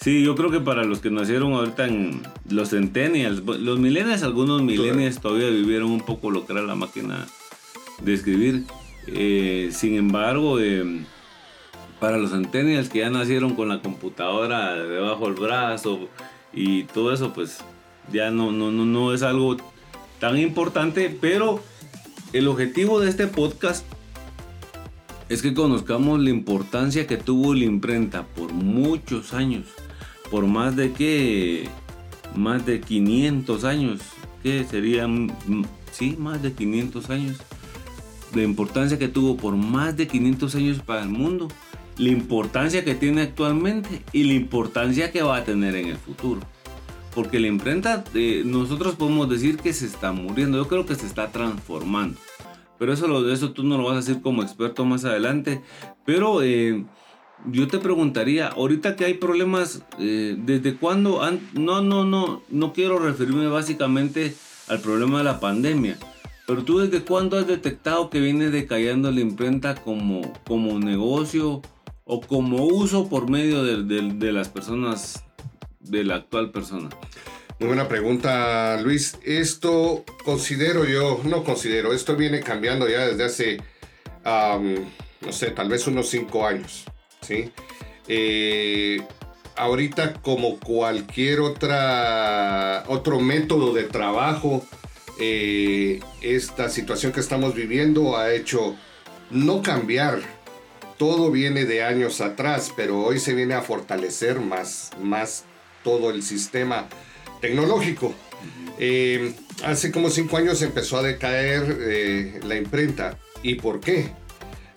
Sí, 0.00 0.22
yo 0.22 0.34
creo 0.34 0.50
que 0.50 0.60
para 0.60 0.84
los 0.84 1.00
que 1.00 1.10
nacieron 1.10 1.52
ahorita 1.52 1.86
en 1.86 2.22
los 2.48 2.70
centennials, 2.70 3.42
los 3.44 3.78
millennials, 3.78 4.22
algunos 4.22 4.62
millennials 4.62 5.20
todavía 5.20 5.50
vivieron 5.50 5.90
un 5.90 6.00
poco 6.00 6.30
lo 6.30 6.46
que 6.46 6.54
era 6.54 6.62
la 6.62 6.74
máquina 6.74 7.26
de 8.00 8.14
escribir. 8.14 8.62
Eh, 9.08 9.70
sin 9.72 9.96
embargo, 9.96 10.58
em, 10.58 11.04
para 12.00 12.16
los 12.16 12.30
centennials 12.30 12.88
que 12.88 13.00
ya 13.00 13.10
nacieron 13.10 13.54
con 13.54 13.68
la 13.68 13.82
computadora 13.82 14.74
debajo 14.74 15.26
del 15.26 15.34
brazo 15.34 16.08
y 16.52 16.84
todo 16.84 17.12
eso, 17.12 17.32
pues 17.32 17.58
ya 18.10 18.30
no, 18.30 18.50
no, 18.50 18.72
no, 18.72 18.84
no 18.86 19.14
es 19.14 19.22
algo 19.22 19.58
tan 20.18 20.38
importante, 20.38 21.16
pero 21.20 21.62
el 22.32 22.48
objetivo 22.48 23.00
de 23.00 23.10
este 23.10 23.26
podcast 23.26 23.84
es 25.28 25.42
que 25.42 25.54
conozcamos 25.54 26.20
la 26.20 26.30
importancia 26.30 27.06
que 27.06 27.16
tuvo 27.16 27.54
la 27.54 27.64
imprenta 27.64 28.26
por 28.26 28.52
muchos 28.52 29.32
años, 29.34 29.66
por 30.30 30.46
más 30.46 30.74
de 30.74 30.92
que, 30.92 31.68
más 32.34 32.66
de 32.66 32.80
500 32.80 33.64
años, 33.64 34.00
que 34.42 34.64
serían, 34.64 35.32
sí, 35.92 36.16
más 36.18 36.42
de 36.42 36.52
500 36.52 37.10
años, 37.10 37.36
la 38.34 38.42
importancia 38.42 38.98
que 38.98 39.08
tuvo 39.08 39.36
por 39.36 39.54
más 39.54 39.96
de 39.96 40.08
500 40.08 40.54
años 40.54 40.78
para 40.80 41.02
el 41.02 41.10
mundo 41.10 41.48
la 42.00 42.08
importancia 42.08 42.82
que 42.82 42.94
tiene 42.94 43.20
actualmente 43.20 44.02
y 44.12 44.24
la 44.24 44.32
importancia 44.32 45.12
que 45.12 45.22
va 45.22 45.36
a 45.36 45.44
tener 45.44 45.76
en 45.76 45.88
el 45.88 45.98
futuro. 45.98 46.40
Porque 47.14 47.38
la 47.38 47.48
imprenta, 47.48 48.04
eh, 48.14 48.42
nosotros 48.44 48.94
podemos 48.94 49.28
decir 49.28 49.58
que 49.58 49.74
se 49.74 49.84
está 49.84 50.10
muriendo, 50.10 50.56
yo 50.56 50.66
creo 50.66 50.86
que 50.86 50.94
se 50.94 51.06
está 51.06 51.30
transformando. 51.30 52.18
Pero 52.78 52.94
eso, 52.94 53.06
lo, 53.06 53.30
eso 53.30 53.52
tú 53.52 53.64
no 53.64 53.76
lo 53.76 53.84
vas 53.84 53.92
a 53.92 54.08
decir 54.08 54.22
como 54.22 54.42
experto 54.42 54.86
más 54.86 55.04
adelante. 55.04 55.60
Pero 56.06 56.42
eh, 56.42 56.86
yo 57.44 57.68
te 57.68 57.78
preguntaría, 57.78 58.48
ahorita 58.48 58.96
que 58.96 59.04
hay 59.04 59.14
problemas, 59.14 59.82
eh, 59.98 60.36
¿desde 60.38 60.76
cuándo? 60.76 61.20
no, 61.52 61.82
no, 61.82 62.04
no, 62.06 62.42
no 62.48 62.72
quiero 62.72 62.98
referirme 62.98 63.46
básicamente 63.48 64.34
al 64.68 64.80
problema 64.80 65.18
de 65.18 65.24
la 65.24 65.38
pandemia. 65.38 65.98
Pero 66.46 66.64
tú 66.64 66.78
desde 66.78 67.04
cuándo 67.04 67.36
has 67.38 67.46
detectado 67.46 68.08
que 68.08 68.20
viene 68.20 68.48
decayendo 68.48 69.10
la 69.12 69.20
imprenta 69.20 69.74
como, 69.74 70.32
como 70.46 70.78
negocio 70.78 71.60
o 72.12 72.20
como 72.20 72.64
uso 72.64 73.08
por 73.08 73.30
medio 73.30 73.62
de, 73.62 74.32
las 74.32 74.48
personas, 74.48 75.22
de 75.78 76.02
la 76.02 76.16
actual 76.16 76.50
persona? 76.50 76.88
Muy 77.60 77.68
buena 77.68 77.86
pregunta, 77.86 78.80
Luis. 78.82 79.16
Esto 79.22 80.04
considero 80.24 80.84
yo, 80.84 81.20
no 81.22 81.44
considero, 81.44 81.92
esto 81.92 82.16
viene 82.16 82.40
cambiando 82.40 82.88
ya 82.88 83.06
desde 83.06 83.24
hace, 83.24 83.62
no 84.24 85.32
sé, 85.32 85.52
tal 85.52 85.68
vez 85.68 85.86
unos 85.86 86.08
cinco 86.08 86.44
años, 86.44 86.84
¿sí? 87.20 87.52
Eh, 88.08 89.00
ahorita 89.54 90.14
como 90.14 90.58
cualquier 90.58 91.38
otra, 91.38 92.82
otro 92.88 93.20
método 93.20 93.72
de 93.72 93.84
trabajo, 93.84 94.66
eh, 95.20 96.00
esta 96.22 96.68
situación 96.68 97.12
que 97.12 97.20
estamos 97.20 97.54
viviendo 97.54 98.16
ha 98.16 98.32
hecho 98.32 98.74
no 99.30 99.62
cambiar 99.62 100.39
todo 101.00 101.30
viene 101.30 101.64
de 101.64 101.82
años 101.82 102.20
atrás, 102.20 102.74
pero 102.76 103.00
hoy 103.00 103.18
se 103.18 103.32
viene 103.32 103.54
a 103.54 103.62
fortalecer 103.62 104.38
más, 104.38 104.90
más 105.02 105.44
todo 105.82 106.10
el 106.10 106.22
sistema 106.22 106.90
tecnológico. 107.40 108.14
Eh, 108.78 109.32
hace 109.64 109.92
como 109.92 110.10
cinco 110.10 110.36
años 110.36 110.60
empezó 110.60 110.98
a 110.98 111.02
decaer 111.02 111.78
eh, 111.80 112.40
la 112.44 112.56
imprenta. 112.56 113.16
¿Y 113.42 113.54
por 113.54 113.80
qué? 113.80 114.10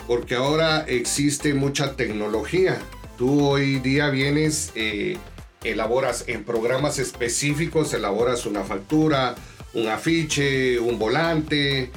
Porque 0.08 0.36
ahora 0.36 0.86
existe 0.88 1.53
mucha 1.53 1.98
tecnología. 1.98 2.80
Tú 3.18 3.46
hoy 3.46 3.80
día 3.80 4.10
vienes, 4.10 4.72
eh, 4.75 5.18
elaboras 5.65 6.24
en 6.27 6.46
programas 6.46 7.00
específicos, 7.00 7.94
elaboras 7.94 8.46
una 8.46 8.63
factura, 8.63 9.36
un 9.74 9.89
afiche, 9.89 10.80
un 10.80 10.98
volante, 10.98 11.92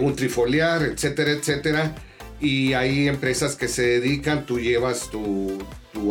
un 0.00 0.16
trifoliar, 0.16 0.82
etcétera, 0.82 1.32
etcétera 1.32 1.94
y 2.44 2.74
hay 2.74 3.08
empresas 3.08 3.56
que 3.56 3.68
se 3.68 3.82
dedican, 3.82 4.44
tú 4.44 4.60
llevas 4.60 5.10
tu, 5.10 5.56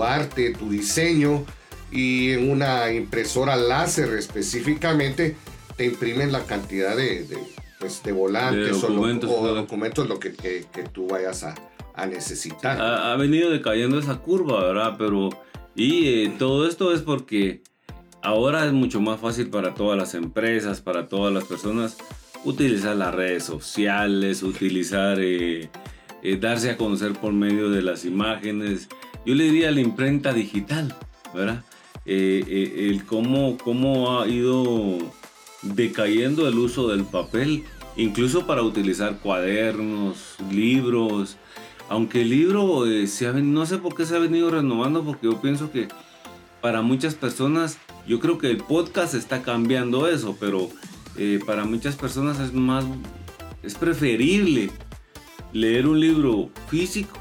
arte, 0.03 0.51
tu 0.53 0.71
diseño 0.71 1.45
y 1.91 2.31
en 2.31 2.49
una 2.49 2.91
impresora 2.91 3.55
láser 3.55 4.11
específicamente 4.15 5.35
te 5.77 5.85
imprimen 5.85 6.31
la 6.31 6.43
cantidad 6.45 6.97
de, 6.97 7.27
pues, 7.79 8.01
volantes 8.11 8.81
documentos, 8.81 9.29
o, 9.29 9.53
documentos, 9.53 10.09
lo 10.09 10.19
que, 10.19 10.31
tú 10.91 11.07
vayas 11.07 11.43
a, 11.43 12.05
necesitar. 12.07 12.81
Ha, 12.81 13.15
venido 13.15 13.51
decayendo 13.51 13.99
esa 13.99 14.17
curva, 14.17 14.65
¿verdad? 14.65 14.95
Pero, 14.97 15.29
y 15.75 16.07
eh, 16.07 16.35
todo 16.39 16.67
esto 16.67 16.93
es 16.93 17.01
porque 17.01 17.61
ahora 18.23 18.65
es 18.65 18.73
mucho 18.73 18.99
más 18.99 19.19
fácil 19.19 19.51
para 19.51 19.75
todas 19.75 19.99
las 19.99 20.15
empresas, 20.15 20.81
para 20.81 21.07
todas 21.07 21.31
las 21.31 21.43
personas, 21.43 21.97
utilizar 22.43 22.95
las 22.95 23.13
redes 23.13 23.43
sociales, 23.43 24.41
utilizar... 24.41 25.19
Eh, 25.19 25.69
eh, 26.25 26.37
darse 26.37 26.71
a 26.71 26.77
conocer 26.77 27.11
por 27.11 27.33
medio 27.33 27.69
de 27.69 27.81
las 27.81 28.05
imágenes. 28.05 28.87
Yo 29.25 29.35
le 29.35 29.43
diría 29.43 29.71
la 29.71 29.81
imprenta 29.81 30.31
digital, 30.33 30.95
¿verdad? 31.33 31.65
Eh, 32.05 32.45
eh, 32.47 32.89
el 32.89 33.03
cómo, 33.03 33.57
cómo 33.57 34.21
ha 34.21 34.27
ido 34.29 34.99
decayendo 35.63 36.47
el 36.47 36.57
uso 36.57 36.87
del 36.87 37.03
papel, 37.03 37.65
incluso 37.97 38.47
para 38.47 38.63
utilizar 38.63 39.19
cuadernos, 39.19 40.37
libros. 40.49 41.35
Aunque 41.89 42.21
el 42.21 42.29
libro 42.29 42.85
se 43.05 43.27
ha, 43.27 43.33
no 43.33 43.65
sé 43.65 43.77
por 43.77 43.93
qué 43.93 44.05
se 44.05 44.15
ha 44.15 44.19
venido 44.19 44.49
renovando, 44.49 45.03
porque 45.03 45.27
yo 45.27 45.41
pienso 45.41 45.71
que 45.71 45.89
para 46.61 46.81
muchas 46.81 47.15
personas, 47.15 47.77
yo 48.07 48.21
creo 48.21 48.37
que 48.37 48.49
el 48.49 48.57
podcast 48.57 49.13
está 49.13 49.41
cambiando 49.41 50.07
eso, 50.07 50.37
pero 50.39 50.69
para 51.45 51.65
muchas 51.65 51.97
personas 51.97 52.39
es 52.39 52.53
más, 52.53 52.85
es 53.61 53.75
preferible 53.75 54.71
leer 55.53 55.87
un 55.87 55.99
libro 55.99 56.49
físico 56.67 57.19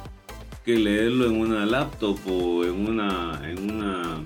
que 0.64 0.78
leerlo 0.78 1.26
en 1.26 1.40
una 1.40 1.66
laptop 1.66 2.18
o 2.26 2.64
en 2.64 2.88
una, 2.88 3.40
en 3.44 3.70
una 3.70 4.24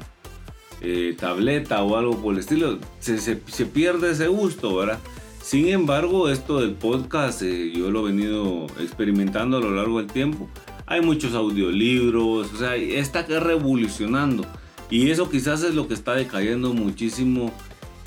eh, 0.80 1.16
tableta 1.18 1.82
o 1.82 1.96
algo 1.96 2.20
por 2.20 2.34
el 2.34 2.40
estilo. 2.40 2.78
Se, 3.00 3.36
pierde 3.66 4.12
ese 4.12 4.28
gusto, 4.28 4.76
¿verdad? 4.76 4.98
Sin 5.42 5.68
embargo, 5.68 6.28
esto 6.28 6.60
del 6.60 6.72
podcast 6.72 7.42
eh, 7.42 7.72
yo 7.74 7.90
lo 7.90 8.00
he 8.00 8.12
venido 8.12 8.66
experimentando 8.80 9.56
a 9.56 9.60
lo 9.60 9.74
largo 9.74 9.98
del 9.98 10.08
tiempo. 10.08 10.48
Hay 10.86 11.00
muchos 11.00 11.34
audiolibros, 11.34 12.52
o 12.52 12.56
sea, 12.56 12.76
está 12.76 13.22
revolucionando. 13.22 14.46
Y 14.88 15.10
eso 15.10 15.28
quizás 15.28 15.62
es 15.62 15.74
lo 15.74 15.88
que 15.88 15.94
está 15.94 16.14
decayendo 16.14 16.72
muchísimo 16.72 17.52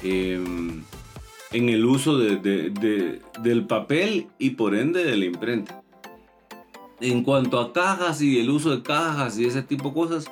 em, 0.01 0.81
en 1.51 1.69
el 1.69 1.83
uso 1.83 2.17
del 2.17 3.65
papel 3.67 4.27
y 4.37 4.51
por 4.51 4.75
ende 4.75 5.03
de 5.03 5.17
la 5.17 5.25
imprenta 5.25 5.81
en 7.01 7.23
cuanto 7.23 7.59
a 7.59 7.73
cajas 7.73 8.21
y 8.21 8.39
el 8.39 8.49
uso 8.49 8.75
de 8.75 8.83
cajas 8.83 9.37
y 9.37 9.45
ese 9.45 9.61
tipo 9.61 9.89
de 9.89 9.93
cosas, 9.95 10.25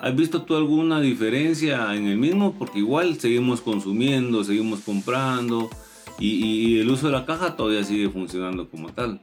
¿has 0.00 0.14
visto 0.14 0.42
tú 0.42 0.56
alguna 0.56 1.00
diferencia 1.00 1.94
en 1.94 2.06
el 2.06 2.18
mismo? 2.18 2.54
Porque 2.58 2.80
igual 2.80 3.18
seguimos 3.18 3.60
consumiendo, 3.60 4.44
seguimos 4.44 4.80
comprando 4.80 5.70
y, 6.18 6.80
el 6.80 6.90
uso 6.90 7.06
de 7.06 7.12
la 7.12 7.26
caja 7.26 7.56
todavía 7.56 7.84
sigue 7.84 8.08
funcionando 8.08 8.68
como 8.68 8.92
tal. 8.92 9.20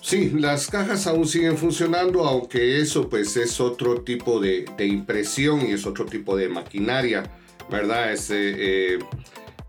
Sí, 0.00 0.30
las 0.30 0.68
cajas 0.68 1.06
aún 1.06 1.26
siguen 1.26 1.58
funcionando, 1.58 2.24
aunque 2.24 2.80
eso 2.80 3.08
pues 3.08 3.36
es 3.36 3.60
otro 3.60 4.00
tipo 4.00 4.40
de, 4.40 4.64
impresión 4.78 5.60
y 5.60 5.72
es 5.72 5.86
otro 5.86 6.06
tipo 6.06 6.36
de 6.36 6.48
maquinaria, 6.48 7.30
¿verdad? 7.70 8.12
Eh, 8.14 8.16
eh, 8.30 8.98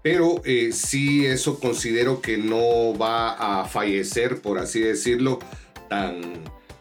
pero 0.02 0.42
eh, 0.46 0.72
sí 0.72 1.26
eso 1.26 1.60
considero 1.60 2.22
que 2.22 2.38
no 2.38 2.98
va 2.98 3.62
a 3.62 3.66
fallecer, 3.66 4.42
por 4.42 4.58
así 4.58 4.80
decirlo, 4.80 5.40
tan, 5.90 6.22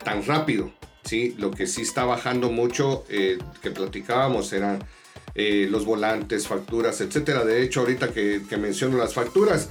tan 0.05 0.25
rápido. 0.25 0.73
¿sí? 1.05 1.35
Lo 1.39 1.51
que 1.51 1.67
sí 1.67 1.83
está 1.83 2.05
bajando 2.05 2.51
mucho, 2.51 3.05
eh, 3.09 3.39
que 3.63 3.71
platicábamos, 3.71 4.53
eran 4.53 4.85
eh, 5.35 5.69
los 5.71 5.85
volantes, 5.85 6.47
facturas, 6.47 7.01
etcétera. 7.01 7.45
De 7.45 7.63
hecho, 7.63 7.81
ahorita 7.81 8.13
que, 8.13 8.43
menciono 8.59 8.99
las 8.99 9.15
facturas, 9.15 9.69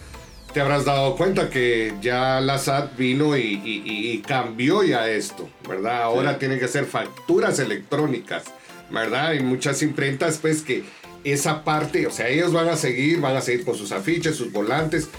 te 0.53 0.61
habrás 0.61 0.85
dado 0.85 1.15
cuenta 1.15 1.49
que 1.49 1.93
ya 2.01 2.41
la 2.41 2.57
SAT 2.57 2.97
vino 2.97 3.37
y, 3.37 4.23
cambió 4.27 4.83
ya 4.83 5.09
esto, 5.09 5.49
¿verdad? 5.67 6.03
Ahora 6.03 6.39
tienen 6.39 6.59
que 6.59 6.67
ser 6.67 6.85
facturas 6.85 7.59
electrónicas, 7.59 8.45
¿verdad? 8.89 9.27
Hay 9.27 9.41
muchas 9.41 9.81
imprentas, 9.81 10.39
pues, 10.39 10.61
que 10.61 10.83
esa 11.23 11.63
parte, 11.63 12.07
o 12.07 12.11
sea, 12.11 12.29
ellos 12.29 12.53
van 12.53 12.69
a 12.69 12.77
seguir, 12.77 13.19
van 13.19 13.35
a 13.35 13.41
seguir 13.41 13.65
con 13.65 13.75
sus 13.75 13.91
afiches, 13.91 14.35
sus 14.35 14.51
volantes, 14.51 15.09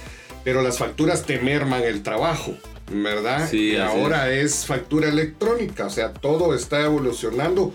pero 0.42 0.62
las 0.62 0.78
facturas 0.78 1.24
te 1.24 1.38
merman 1.38 1.82
el 1.82 2.02
trabajo. 2.02 2.54
¿Verdad? 2.90 3.48
Sí, 3.48 3.72
y 3.72 3.76
ahora 3.76 4.30
es. 4.30 4.66
factura 4.66 5.08
electrónica, 5.08 5.86
o 5.86 5.90
sea, 5.90 6.12
todo 6.12 6.54
está 6.54 6.82
evolucionando 6.82 7.72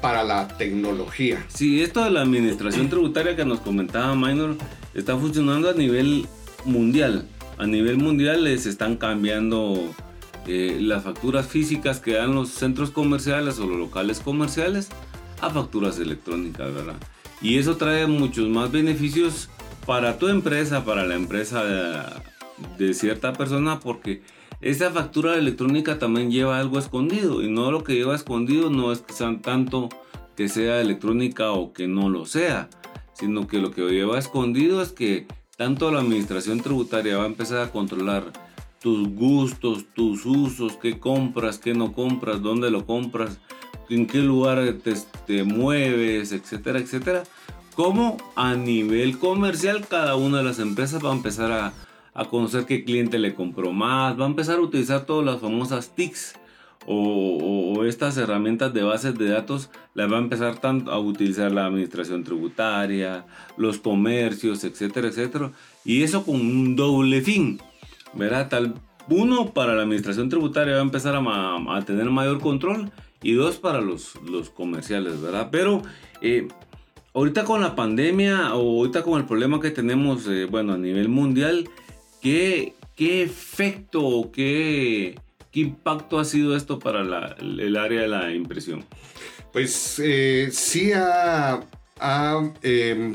para 0.00 0.22
la 0.22 0.48
tecnología. 0.48 1.44
Sí, 1.48 1.82
esto 1.82 2.04
de 2.04 2.10
la 2.10 2.20
administración 2.20 2.88
tributaria 2.88 3.36
que 3.36 3.44
nos 3.44 3.60
comentaba 3.60 4.14
Minor 4.14 4.56
está 4.92 5.16
funcionando 5.16 5.70
a 5.70 5.72
nivel 5.72 6.26
mundial. 6.64 7.26
A 7.56 7.66
nivel 7.66 7.96
mundial 7.96 8.46
se 8.58 8.68
están 8.68 8.96
cambiando 8.96 9.94
eh, 10.46 10.78
las 10.80 11.04
facturas 11.04 11.46
físicas 11.46 12.00
que 12.00 12.12
dan 12.12 12.34
los 12.34 12.50
centros 12.50 12.90
comerciales 12.90 13.58
o 13.58 13.66
los 13.66 13.78
locales 13.78 14.20
comerciales 14.20 14.88
a 15.40 15.50
facturas 15.50 15.98
electrónicas, 15.98 16.74
¿verdad? 16.74 16.96
Y 17.40 17.58
eso 17.58 17.76
trae 17.76 18.06
muchos 18.06 18.48
más 18.48 18.70
beneficios 18.70 19.48
para 19.86 20.18
tu 20.18 20.28
empresa, 20.28 20.84
para 20.84 21.06
la 21.06 21.14
empresa 21.14 21.64
de, 21.64 22.02
de 22.78 22.94
cierta 22.94 23.32
persona, 23.32 23.80
porque 23.80 24.22
esta 24.64 24.90
factura 24.90 25.36
electrónica 25.36 25.98
también 25.98 26.30
lleva 26.30 26.58
algo 26.58 26.78
escondido 26.78 27.42
y 27.42 27.50
no 27.50 27.70
lo 27.70 27.84
que 27.84 27.96
lleva 27.96 28.14
escondido 28.14 28.70
no 28.70 28.92
es 28.92 29.00
que 29.00 29.12
sean 29.12 29.42
tanto 29.42 29.90
que 30.36 30.48
sea 30.48 30.80
electrónica 30.80 31.52
o 31.52 31.74
que 31.74 31.86
no 31.86 32.08
lo 32.08 32.24
sea, 32.24 32.70
sino 33.12 33.46
que 33.46 33.58
lo 33.58 33.72
que 33.72 33.82
lleva 33.82 34.18
escondido 34.18 34.80
es 34.80 34.92
que 34.92 35.26
tanto 35.58 35.90
la 35.90 36.00
administración 36.00 36.60
tributaria 36.60 37.18
va 37.18 37.24
a 37.24 37.26
empezar 37.26 37.58
a 37.58 37.70
controlar 37.70 38.32
tus 38.80 39.06
gustos, 39.14 39.84
tus 39.92 40.24
usos, 40.24 40.78
qué 40.80 40.98
compras, 40.98 41.58
qué 41.58 41.74
no 41.74 41.92
compras, 41.92 42.40
dónde 42.40 42.70
lo 42.70 42.86
compras, 42.86 43.40
en 43.90 44.06
qué 44.06 44.20
lugar 44.20 44.76
te, 45.26 45.44
mueves, 45.44 46.32
etcétera, 46.32 46.78
etcétera. 46.78 47.24
Como 47.74 48.16
a 48.34 48.54
nivel 48.54 49.18
comercial 49.18 49.86
cada 49.86 50.16
una 50.16 50.38
de 50.38 50.44
las 50.44 50.58
empresas 50.58 51.04
va 51.04 51.10
a 51.10 51.16
empezar 51.16 51.52
a, 51.52 51.74
a 52.14 52.24
conocer 52.26 52.64
qué 52.64 52.84
cliente 52.84 53.18
le 53.18 53.34
compró 53.34 53.72
más, 53.72 54.18
va 54.18 54.24
a 54.24 54.28
empezar 54.28 54.58
a 54.58 54.62
utilizar 54.62 55.04
todas 55.04 55.26
las 55.26 55.40
famosas 55.40 55.94
TICs 55.94 56.34
o, 56.86 57.84
estas 57.84 58.16
herramientas 58.16 58.72
de 58.72 58.82
bases 58.82 59.16
de 59.18 59.28
datos 59.28 59.70
las 59.94 60.10
va 60.10 60.16
a 60.16 60.20
empezar 60.20 60.58
a 60.62 60.98
utilizar 60.98 61.52
la 61.52 61.66
administración 61.66 62.24
tributaria, 62.24 63.26
los 63.56 63.78
comercios, 63.78 64.64
etcétera, 64.64 65.08
etcétera. 65.08 65.52
Y 65.84 66.02
eso 66.02 66.24
con 66.24 66.36
un 66.36 66.76
doble 66.76 67.20
fin, 67.20 67.60
¿verdad? 68.14 68.48
Tal, 68.48 68.74
uno, 69.08 69.52
para 69.52 69.74
la 69.74 69.82
administración 69.82 70.30
tributaria 70.30 70.74
va 70.74 70.80
a 70.80 70.84
empezar 70.84 71.14
a, 71.14 71.82
tener 71.84 72.06
mayor 72.06 72.40
control 72.40 72.90
y 73.22 73.32
dos, 73.32 73.56
para 73.56 73.80
los, 73.80 74.14
los 74.26 74.48
comerciales, 74.50 75.20
¿verdad? 75.20 75.48
Pero 75.52 75.82
eh, 76.22 76.48
ahorita 77.12 77.44
con 77.44 77.60
la 77.60 77.76
pandemia 77.76 78.54
o 78.54 78.78
ahorita 78.80 79.02
con 79.02 79.20
el 79.20 79.26
problema 79.26 79.60
que 79.60 79.70
tenemos, 79.70 80.26
eh, 80.26 80.46
bueno, 80.46 80.72
a 80.72 80.78
nivel 80.78 81.08
mundial, 81.08 81.68
¿qué, 82.24 82.72
qué 82.96 83.22
efecto 83.22 84.04
o 84.04 84.32
qué 84.32 85.14
¿Qué 85.54 85.60
impacto 85.60 86.18
ha 86.18 86.24
sido 86.24 86.56
esto 86.56 86.80
para 86.80 87.02
el 87.38 87.76
área 87.76 88.00
de 88.00 88.08
la 88.08 88.32
impresión? 88.32 88.84
Pues 89.52 90.00
eh, 90.02 90.48
sí 90.50 90.90
ha, 90.92 91.60
em, 92.60 93.14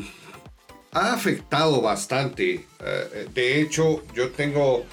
ha, 0.94 1.14
afectado 1.14 1.82
bastante. 1.82 2.66
Eh, 2.80 3.28
de 3.34 3.60
hecho, 3.60 4.06
yo 4.16 4.30
tengo 4.30 4.86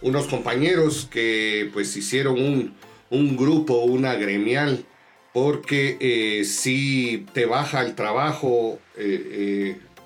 unos 0.00 0.28
compañeros 0.28 1.08
que 1.10 1.68
pues 1.72 1.96
hicieron 1.96 2.40
un, 2.40 2.72
un 3.10 3.36
grupo, 3.36 3.78
una 3.78 4.14
gremial, 4.14 4.84
porque 5.32 5.96
eh, 5.98 6.44
si 6.44 7.26
te 7.32 7.46
baja 7.46 7.80
el 7.80 7.96
trabajo 7.96 8.78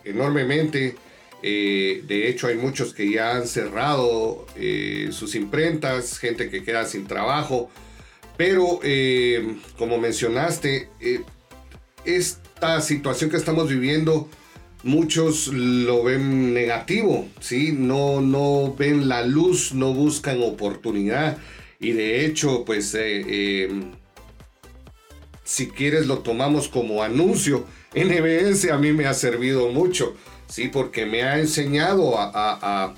enormemente 0.02 0.96
eh, 1.42 2.02
de 2.06 2.28
hecho, 2.28 2.46
hay 2.46 2.56
muchos 2.56 2.94
que 2.94 3.10
ya 3.10 3.36
han 3.36 3.46
cerrado 3.46 4.46
eh, 4.56 5.10
sus 5.12 5.34
imprentas, 5.34 6.18
gente 6.18 6.50
que 6.50 6.62
queda 6.62 6.84
sin 6.86 7.06
trabajo. 7.06 7.70
Pero, 8.36 8.80
eh, 8.82 9.56
como 9.78 9.98
mencionaste, 9.98 10.88
esta 12.04 12.80
situación 12.80 13.30
que 13.30 13.36
estamos 13.36 13.68
viviendo, 13.68 14.28
muchos 14.82 15.48
lo 15.48 16.02
ven 16.04 16.52
negativo, 16.52 17.28
¿sí? 17.40 17.72
No, 17.72 18.20
no 18.20 18.74
ven 18.76 19.08
la 19.08 19.24
luz, 19.24 19.72
no 19.72 19.94
buscan 19.94 20.42
oportunidad. 20.42 21.38
Y 21.80 21.92
de 21.92 22.26
hecho, 22.26 22.64
pues, 22.64 22.96
si 25.44 25.68
quieres 25.68 26.06
lo 26.06 26.18
tomamos 26.18 26.68
como 26.68 27.02
anuncio. 27.02 27.64
NBS 27.94 28.70
a 28.70 28.76
mí 28.76 28.92
me 28.92 29.06
ha 29.06 29.14
servido 29.14 29.70
mucho 29.70 30.14
¿sí? 30.48 30.68
Porque 30.68 31.06
me 31.06 31.22
ha 31.22 31.38
enseñado 31.38 32.14
a, 32.18 32.94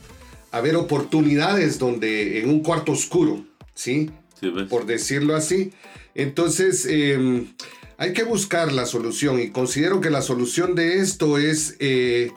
ver 0.62 0.76
oportunidades 0.76 1.78
donde 1.78 2.40
en 2.40 2.48
un 2.48 2.60
cuarto 2.60 2.92
oscuro, 2.92 3.44
¿sí? 3.74 4.10
Pues. 4.40 4.68
Por 4.68 4.86
decirlo 4.86 5.36
así. 5.36 5.72
Entonces, 6.14 6.86
em, 6.86 7.48
hay 7.96 8.12
que 8.12 8.24
buscar 8.24 8.72
la 8.72 8.86
solución 8.86 9.40
y 9.40 9.50
considero 9.50 10.00
que 10.00 10.10
la 10.10 10.22
solución 10.22 10.74
de 10.74 10.98
esto 11.00 11.38
es 11.38 11.76
eh, 11.80 12.32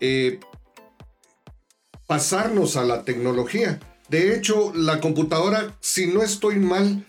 eh, 0.00 0.40
pasarnos 2.06 2.76
a 2.76 2.84
la 2.84 3.04
tecnología. 3.04 3.80
De 4.08 4.34
hecho, 4.34 4.72
la 4.74 5.00
computadora, 5.00 5.76
si 5.80 6.06
no 6.06 6.22
estoy 6.22 6.56
mal, 6.56 7.04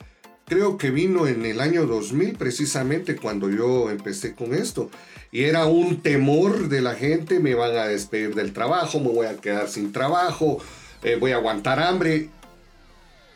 creo 0.47 0.77
que 0.77 0.91
vino 0.91 1.27
en 1.27 1.45
el 1.45 1.59
año 1.59 1.85
2000 1.85 2.37
precisamente 2.37 3.17
cuando 3.17 3.49
yo 3.49 3.91
empecé 3.91 4.33
con 4.33 4.53
esto. 4.53 4.89
Y 5.31 5.43
era 5.43 5.65
un 5.65 6.01
temor 6.01 6.69
de 6.69 6.81
la 6.81 6.95
gente, 6.95 7.39
me 7.39 7.53
van 7.53 7.75
a 7.77 7.87
despedir 7.87 8.33
del 8.33 8.53
trabajo, 8.53 8.99
me 8.99 9.09
voy 9.09 9.27
a 9.27 9.35
quedar 9.37 9.67
sin 9.67 9.91
trabajo, 9.91 10.59
eh, 11.03 11.17
voy 11.19 11.33
a 11.33 11.35
aguantar 11.35 11.79
hambre. 11.81 12.29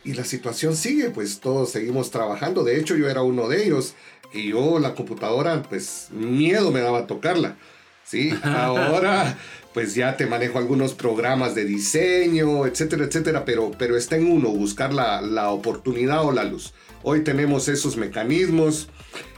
Y 0.04 0.14
la 0.14 0.24
situación 0.24 0.74
sigue, 0.74 1.10
pues 1.10 1.40
todos 1.40 1.70
seguimos 1.70 2.10
trabajando. 2.10 2.64
De 2.64 2.80
hecho, 2.80 2.96
yo 2.96 3.08
era 3.08 3.22
uno 3.22 3.48
de 3.48 3.66
ellos. 3.66 3.94
Y 4.32 4.48
yo 4.48 4.78
la 4.78 4.94
computadora, 4.94 5.62
pues 5.62 6.08
miedo 6.10 6.72
me 6.72 6.80
daba 6.80 7.00
a 7.00 7.06
tocarla. 7.06 7.56
¿sí? 8.04 8.32
Ahora, 8.42 9.36
pues 9.74 9.94
ya 9.94 10.16
te 10.16 10.26
manejo 10.26 10.58
algunos 10.58 10.94
programas 10.94 11.54
de 11.54 11.64
diseño, 11.64 12.66
etcétera, 12.66 13.04
etcétera. 13.04 13.44
Pero, 13.44 13.70
pero 13.78 13.96
está 13.96 14.16
en 14.16 14.30
uno 14.30 14.50
buscar 14.50 14.92
la, 14.92 15.20
la 15.20 15.50
oportunidad 15.50 16.24
o 16.24 16.32
la 16.32 16.44
luz. 16.44 16.74
Hoy 17.02 17.24
tenemos 17.24 17.68
esos 17.68 17.96
mecanismos. 17.96 18.88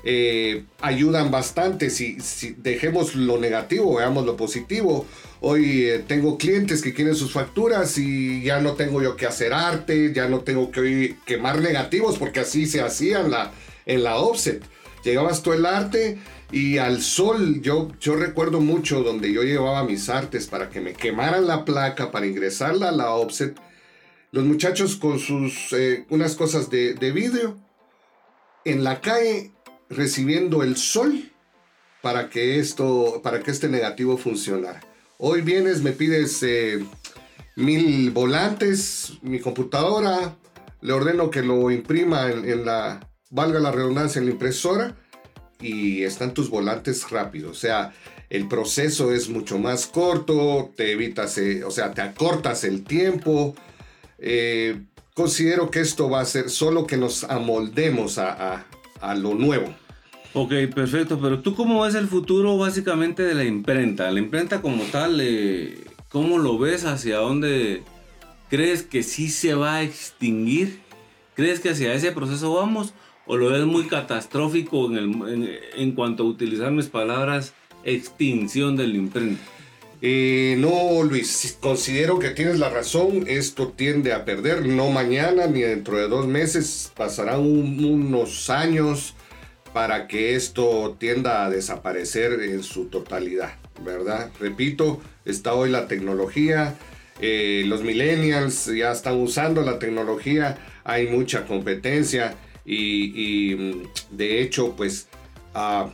Eh, 0.05 0.64
ayudan 0.83 1.31
bastante. 1.31 1.88
Si, 1.90 2.18
dejemos 2.59 3.14
lo 3.14 3.38
negativo, 3.38 3.97
veamos 3.97 4.27
lo 4.27 4.37
positivo. 4.37 5.07
Hoy 5.40 5.85
eh, 5.85 6.05
tengo 6.07 6.37
clientes 6.37 6.83
que 6.83 6.92
quieren 6.92 7.14
sus 7.14 7.33
facturas 7.33 7.97
y 7.99 8.42
ya 8.42 8.61
no 8.61 8.73
tengo 8.73 9.03
yo 9.03 9.16
que 9.16 9.27
hacer 9.27 9.53
arte, 9.53 10.12
ya 10.14 10.29
no 10.29 10.40
tengo 10.40 10.70
que 10.70 11.16
quemar 11.27 11.61
negativos 11.61 12.18
porque 12.18 12.40
así 12.40 12.66
se 12.66 12.81
hacía 12.81 13.20
en 13.20 13.31
la, 13.31 13.53
en 13.87 14.05
la 14.05 14.16
offset. 14.16 14.62
Llegabas 15.05 15.42
tú 15.42 15.53
el 15.53 15.66
arte 15.66 16.18
y 16.53 16.79
al 16.79 17.03
sol, 17.03 17.61
yo, 17.63 17.91
yo 18.01 18.17
recuerdo 18.17 18.61
mucho 18.61 19.03
donde 19.03 19.33
yo 19.33 19.43
llevaba 19.43 19.85
mis 19.85 20.09
artes 20.09 20.47
para 20.47 20.71
que 20.71 20.81
me 20.81 20.93
quemaran 20.93 21.47
la 21.47 21.65
placa, 21.65 22.11
para 22.11 22.27
ingresarla 22.27 22.91
a 22.91 22.93
la 22.93 23.11
offset. 23.11 23.59
Los 24.31 24.45
muchachos 24.45 24.97
con 24.97 25.19
sus 25.19 25.73
eh, 25.73 26.07
unas 26.11 26.37
cosas 26.37 26.71
de, 26.71 26.95
de 26.95 27.13
vidrio 27.13 27.59
en 28.65 28.85
la 28.85 29.01
calle 29.01 29.53
recibiendo 29.89 30.63
el 30.63 30.77
sol 30.77 31.31
para 32.03 32.29
que 32.29 32.59
esto, 32.59 33.21
para 33.23 33.41
que 33.41 33.51
este 33.51 33.69
negativo 33.69 34.17
funcionara. 34.17 34.81
Hoy 35.19 35.41
vienes, 35.41 35.83
me 35.83 35.93
pides 35.93 36.43
eh, 36.43 36.85
mil 37.57 38.11
volantes, 38.11 39.15
mi 39.23 39.41
computadora, 39.41 40.37
le 40.81 40.93
ordeno 40.93 41.31
que 41.31 41.43
lo 41.43 41.71
imprima 41.71 42.31
en, 42.31 42.67
la, 42.67 43.09
valga 43.31 43.59
la 43.59 43.73
redundancia, 43.73 44.19
en 44.19 44.27
la 44.27 44.33
impresora 44.33 44.97
y 45.61 46.03
están 46.03 46.35
tus 46.35 46.51
volantes 46.51 47.11
rápidos. 47.11 47.51
O 47.51 47.61
sea, 47.61 47.93
el 48.31 48.49
proceso 48.49 49.12
es 49.12 49.29
mucho 49.29 49.59
más 49.59 49.87
corto, 49.87 50.73
te 50.77 50.93
evitas, 50.93 51.38
eh, 51.38 51.64
o 51.64 51.71
sea, 51.71 51.93
te 51.93 52.03
acortas 52.03 52.64
el 52.64 52.85
tiempo. 52.85 53.55
Eh, 54.19 54.81
considero 55.14 55.71
que 55.71 55.81
esto 55.81 56.11
va 56.11 56.21
a 56.21 56.25
ser 56.25 56.51
solo 56.51 56.87
que 56.87 56.97
nos 56.97 57.25
amoldemos 57.25 58.19
a, 58.19 58.67
a 59.01 59.14
lo 59.14 59.35
nuevo. 59.35 59.75
Ok, 60.37 60.53
perfecto, 60.75 61.21
pero 61.21 61.40
tú 61.40 61.55
cómo 61.55 61.83
ves 61.83 61.95
el 61.95 62.09
futuro 62.09 62.59
básicamente 62.59 63.23
de 63.23 63.35
la 63.35 63.45
imprenta? 63.45 64.11
La 64.11 64.19
imprenta 64.19 64.61
como 64.61 64.83
tal, 64.85 65.21
eh, 65.21 65.85
¿cómo 66.09 66.38
lo 66.38 66.59
ves? 66.59 66.85
¿Hacia 66.85 67.19
dónde 67.19 67.85
crees 68.51 68.83
que 68.83 69.05
sí 69.05 69.29
se 69.29 69.55
va 69.55 69.77
a 69.77 69.83
extinguir? 69.83 70.81
¿Crees 71.35 71.61
que 71.61 71.71
hacia 71.71 71.95
ese 71.95 72.11
proceso 72.11 72.53
vamos? 72.53 72.95
¿O 73.27 73.37
lo 73.37 73.51
ves 73.51 73.65
muy 73.65 73.87
catastrófico 73.87 74.91
en, 74.97 75.93
cuanto 75.93 76.25
a 76.25 76.27
utilizar 76.27 76.71
mis 76.71 76.87
palabras, 76.87 77.55
extinción 77.85 78.77
de 78.77 78.87
la 78.87 78.97
imprenta? 78.97 79.43
Eh, 80.03 80.57
no, 80.59 81.03
Luis, 81.03 81.57
considero 81.61 82.19
que 82.19 82.31
tienes 82.31 82.59
la 82.59 82.69
razón. 82.69 83.25
Esto 83.27 83.69
tiende 83.69 84.13
a 84.13 84.27
perder, 84.27 84.67
no 84.67 84.91
mañana 84.91 85.47
ni 85.47 85.63
dentro 85.63 85.97
de 85.97 86.09
dos 86.09 86.27
meses. 86.27 86.93
Pasarán 86.95 87.41
unos 87.41 88.51
años 88.51 89.15
para 89.73 90.07
que 90.07 90.37
esto 90.37 90.97
tienda 91.01 91.45
a 91.45 91.51
desaparecer 91.51 92.41
en 92.43 92.63
su 92.63 92.87
totalidad, 92.87 93.55
¿verdad? 93.85 94.31
Repito, 94.39 95.01
está 95.25 95.55
hoy 95.55 95.71
la 95.71 95.89
tecnología, 95.89 96.77
eh, 97.21 97.65
los 97.67 97.83
millennials 97.83 98.67
ya 98.67 98.93
están 98.93 99.17
usando 99.17 99.63
la 99.63 99.79
tecnología, 99.79 100.59
hay 100.85 101.09
mucha 101.09 101.47
competencia 101.47 102.37
y, 102.64 103.55
mm, 103.55 104.16
de 104.16 104.42
hecho, 104.42 104.74
pues 104.77 105.09
ah, 105.55 105.90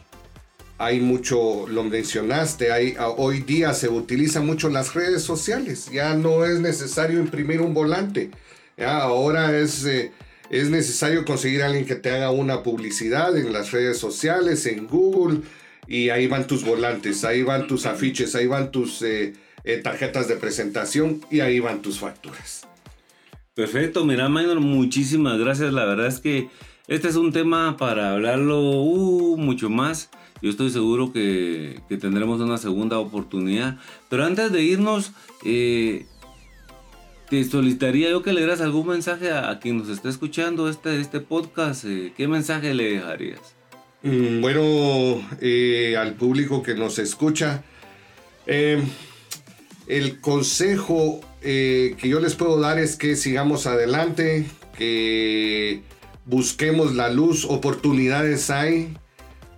hay 0.79 1.01
mucho, 1.01 1.67
lo 1.69 1.85
mencionaste, 1.85 2.73
hay, 2.73 2.95
ah, 2.99 3.09
hoy 3.09 3.41
día 3.41 3.75
se 3.75 3.89
utilizan 3.89 4.47
mucho 4.47 4.69
las 4.69 4.95
redes 4.95 5.23
sociales, 5.23 5.91
ya 5.93 6.15
no 6.15 6.45
es 6.45 6.61
necesario 6.61 7.21
imprimir 7.21 7.61
un 7.61 7.75
volante, 7.75 8.31
ya 8.77 8.99
ahora 8.99 9.57
es... 9.59 9.85
Eh, 9.85 10.13
es 10.51 10.69
necesario 10.69 11.25
conseguir 11.25 11.63
a 11.63 11.67
alguien 11.67 11.87
que 11.87 11.95
te 11.95 12.11
haga 12.11 12.33
una 12.33 12.65
publicidad 12.65 13.37
en 13.37 13.53
las 13.53 13.71
redes 13.71 13.99
sociales, 13.99 14.67
en 14.67 14.89
Google, 14.89 15.43
y 15.87 16.11
ahí 16.11 16.27
van 16.27 16.47
tus 16.47 16.65
volantes, 16.65 17.25
ahí 17.25 17.43
van 17.43 17.69
tus 17.69 17.87
afiches, 17.87 18.35
ahí 18.35 18.49
van 18.49 18.73
tus 18.73 19.01
eh, 19.03 19.33
eh, 19.63 19.77
tarjetas 19.79 20.27
de 20.27 20.37
presentación 20.37 21.25
y 21.31 21.41
ahí 21.41 21.61
van 21.61 21.83
tus 21.83 22.01
facturas. 22.01 22.67
Perfecto, 23.55 24.05
mira, 24.05 24.29
Minor, 24.29 24.61
muchísimas 24.61 25.39
gracias. 25.39 25.73
La 25.73 25.85
verdad 25.85 26.07
es 26.07 26.21
que 26.21 26.49
este 26.87 27.09
es 27.09 27.17
un 27.17 27.33
tema 27.33 27.77
para 27.77 28.13
hablarlo 28.13 28.61
uh, 28.61 29.37
mucho 29.37 29.69
más. 29.69 30.11
Yo 30.43 30.51
estoy 30.51 30.71
seguro 30.71 31.13
que, 31.13 31.81
tendremos 32.01 32.41
una 32.41 32.59
segunda 32.59 32.99
oportunidad. 32.99 33.77
Pero 34.09 34.25
antes 34.25 34.51
de 34.53 34.63
irnos, 34.63 35.13
eh, 35.45 36.07
te 37.29 37.45
solicitaría 37.45 38.11
yo 38.11 38.23
que 38.23 38.33
le 38.33 38.41
dieras 38.41 38.61
algún 38.61 38.89
mensaje 38.89 39.31
a, 39.33 39.59
quien 39.59 39.79
nos 39.79 39.89
está 39.89 40.09
escuchando 40.09 40.69
este, 40.69 41.01
este 41.01 41.21
podcast. 41.21 41.85
Eh, 41.85 42.13
¿Qué 42.17 42.27
mensaje 42.27 42.73
le 42.73 42.95
dejarías? 42.95 43.55
Mm, 44.03 44.41
bueno, 44.41 44.63
eh, 45.41 45.97
al 45.99 46.15
público 46.15 46.63
que 46.63 46.75
nos 46.75 46.99
escucha, 46.99 47.63
el 49.97 50.21
consejo 50.21 51.21
que 51.43 51.97
yo 52.01 52.21
les 52.21 52.35
puedo 52.35 52.61
dar 52.61 52.79
es 52.79 52.97
que 52.97 53.17
sigamos 53.17 53.67
adelante, 53.67 54.47
que 54.77 55.83
busquemos 56.27 56.95
la 56.95 57.11
luz, 57.11 57.45
oportunidades 57.45 58.51
hay, 58.51 58.97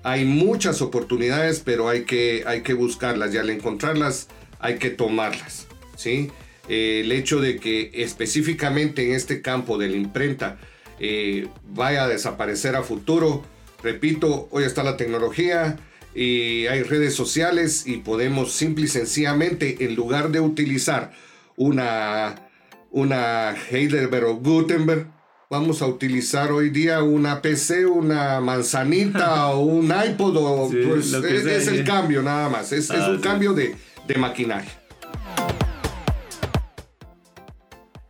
hay 0.03 0.25
muchas 0.25 0.81
oportunidades, 0.83 1.61
pero 1.65 1.89
hay 1.89 2.05
que, 2.05 2.45
hay 2.47 2.63
que 2.63 2.75
buscarlas 2.75 3.35
y 3.35 3.39
al 3.39 3.51
encontrarlas 3.51 4.29
hay 4.59 4.79
que 4.79 4.91
tomarlas. 4.91 5.67
¿sí? 5.97 6.31
Eh, 6.69 7.03
el 7.05 7.13
hecho 7.13 7.41
de 7.41 7.59
que 7.59 7.91
específicamente 7.95 9.07
en 9.07 9.15
este 9.15 9.43
campo 9.43 9.79
de 9.79 9.89
la 9.89 9.97
imprenta 9.97 10.59
eh, 10.99 11.49
vaya 11.69 12.05
a 12.05 12.09
desaparecer 12.09 12.75
a 12.77 12.83
futuro, 12.83 13.45
repito, 13.83 14.49
hoy 14.51 14.65
está 14.65 14.83
la 14.83 14.97
tecnología 14.97 15.79
y 16.15 16.67
hay 16.67 16.83
redes 16.83 17.15
sociales 17.15 17.85
y 17.87 17.99
podemos 17.99 18.53
simple 18.53 18.85
y 18.85 18.89
sencillamente, 18.89 19.85
en 19.85 19.95
lugar 19.95 20.31
de 20.31 20.41
utilizar 20.41 21.13
una, 21.57 22.49
una 22.91 23.55
Heidelberg 23.71 24.27
o 24.27 24.35
Gutenberg, 24.37 25.07
vamos 25.49 25.83
a 25.83 25.87
utilizar 25.87 26.51
hoy 26.51 26.71
día 26.71 27.03
una 27.03 27.43
PC, 27.43 27.87
una 27.87 28.41
manzanita 28.41 29.47
o 29.51 29.61
un 29.61 29.87
iPod, 29.87 30.37
o, 30.37 30.71
pues, 30.71 31.13
es, 31.13 31.69
el 31.69 31.85
cambio 31.85 32.23
nada 32.23 32.49
más, 32.49 32.73
es, 32.73 32.91
ah, 32.91 33.11
un 33.11 33.21
cambio 33.21 33.53
de, 33.53 33.75
de 34.07 34.15
maquinaria. 34.17 34.71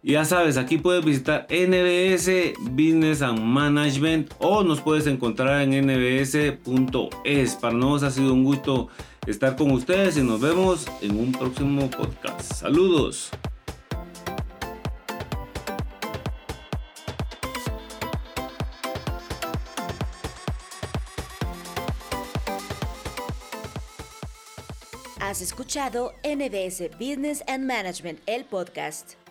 Ya 0.05 0.25
sabes, 0.25 0.57
aquí 0.57 0.79
puedes 0.79 1.05
visitar 1.05 1.47
NBS 1.49 2.55
Business 2.73 3.23
and 3.23 3.39
Management 3.39 4.33
o 4.41 4.65
nos 4.65 4.81
puedes 4.81 5.07
encontrar 5.07 5.63
en 5.63 5.87
nbs.es. 5.87 7.55
Para 7.55 7.75
nosotros 7.75 8.03
ha 8.03 8.11
sido 8.11 8.35
un 8.35 8.43
gusto 8.43 8.89
estar 9.29 9.55
con 9.55 9.71
ustedes 9.71 10.17
y 10.17 10.25
nos 10.25 10.41
vemos 10.41 10.89
en 11.03 11.21
un 11.21 11.31
próximo 11.31 11.89
podcast. 11.89 12.53
Saludos. 12.53 13.31
Has 25.21 25.41
escuchado 25.41 26.13
NBS 26.25 26.91
Business 26.99 27.45
and 27.47 27.67
Management, 27.67 28.19
el 28.27 28.45
podcast. 28.45 29.22